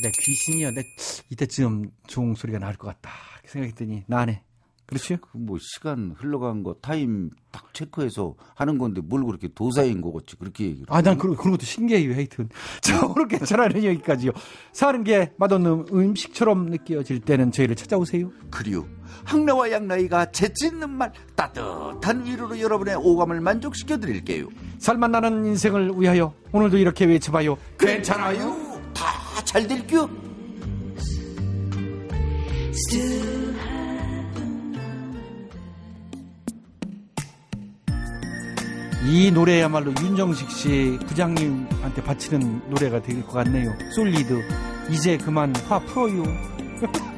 내 0.03 0.11
귀신이야. 0.11 0.71
내 0.71 0.83
이때쯤 1.29 1.91
좋은 2.07 2.33
소리가 2.35 2.59
나올 2.59 2.75
것 2.75 2.87
같다. 2.87 3.11
이렇게 3.35 3.49
생각했더니 3.49 4.03
나네. 4.07 4.43
그렇죠? 4.91 5.15
뭐 5.31 5.57
시간 5.61 6.13
흘러간 6.17 6.63
거 6.63 6.75
타임 6.81 7.29
딱 7.49 7.73
체크해서 7.73 8.35
하는 8.55 8.77
건데 8.77 8.99
뭘 9.01 9.23
그렇게 9.25 9.47
도사인 9.55 10.01
거 10.01 10.11
같지 10.11 10.35
그렇게 10.35 10.65
얘기를 10.65 10.85
아, 10.89 11.01
난 11.01 11.17
그런, 11.17 11.37
그런 11.37 11.51
것도 11.51 11.65
신기해요, 11.65 12.13
하여튼. 12.13 12.49
자, 12.81 13.05
오늘 13.05 13.27
괜찮아요, 13.29 13.69
여기까지요. 13.73 14.31
사는 14.73 15.01
게 15.05 15.31
맛없는 15.37 15.85
음식처럼 15.93 16.65
느껴질 16.65 17.21
때는 17.21 17.51
저희를 17.53 17.75
찾아오세요. 17.77 18.31
그리요 18.49 18.85
항나와 19.23 19.71
양나이가 19.71 20.31
재치있는 20.31 20.89
말 20.89 21.13
따뜻한 21.35 22.25
위로로 22.25 22.59
여러분의 22.59 22.95
오감을 22.95 23.39
만족시켜 23.39 23.97
드릴게요 23.97 24.47
살맛 24.79 25.11
나는 25.11 25.45
인생을 25.45 25.91
위하여 25.95 26.33
오늘도 26.51 26.77
이렇게 26.77 27.05
외쳐봐요. 27.05 27.57
괜찮아요 27.79 28.55
다 28.93 29.21
잘 29.45 29.67
될게요 29.67 30.09
이 39.05 39.31
노래야말로 39.31 39.93
윤정식 40.01 40.51
씨 40.51 40.99
부장님한테 41.07 42.03
바치는 42.03 42.69
노래가 42.69 43.01
될 43.01 43.21
것 43.23 43.33
같네요. 43.33 43.73
솔리드. 43.95 44.41
이제 44.89 45.17
그만 45.17 45.53
화 45.67 45.79
풀어요. 45.79 46.23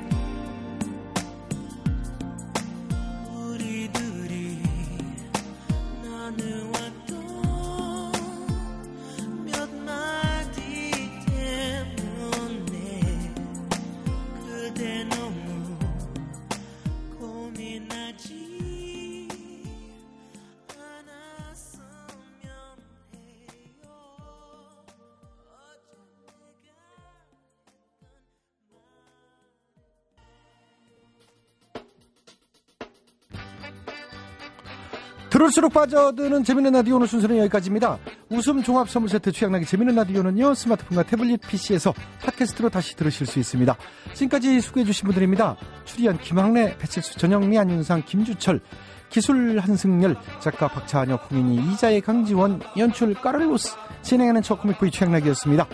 들을수록 35.54 35.74
빠져드는 35.74 36.44
재밌는 36.44 36.72
라디오 36.72 36.96
오늘 36.96 37.08
순서는 37.08 37.38
여기까지입니다. 37.38 38.00
웃음 38.30 38.64
종합 38.64 38.90
선물 38.90 39.10
세트 39.10 39.32
최양락의 39.32 39.66
재밌는 39.66 39.96
라디오는요. 39.96 40.54
스마트폰과 40.54 41.04
태블릿 41.04 41.42
PC에서 41.48 41.94
팟캐스트로 42.24 42.70
다시 42.70 42.96
들으실 42.96 43.28
수 43.28 43.40
있습니다. 43.40 43.76
지금까지 44.14 44.62
수고해주신 44.62 45.06
분들입니다. 45.06 45.56
출연 45.86 46.18
김학래, 46.20 46.78
배칠수, 46.78 47.18
전영미, 47.18 47.58
안윤상, 47.58 48.04
김주철, 48.06 48.62
기술 49.10 49.60
한승열, 49.60 50.18
작가 50.40 50.68
박차한여, 50.68 51.20
공인이 51.28 51.74
이자의 51.74 52.02
강지원, 52.02 52.62
연출 52.78 53.14
까를로스, 53.14 53.76
진행하는 54.02 54.42
저 54.42 54.56
코믹부의 54.56 54.92
최양락이였습니다. 54.92 55.68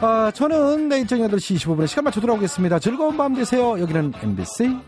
아, 0.00 0.30
저는 0.34 0.88
내일 0.88 1.06
저녁 1.06 1.30
8시 1.30 1.56
25분에 1.56 1.86
시간 1.86 2.04
맞춰 2.04 2.20
돌아오겠습니다. 2.20 2.78
즐거운 2.78 3.16
밤 3.16 3.34
되세요. 3.34 3.78
여기는 3.78 4.12
MBC 4.22 4.78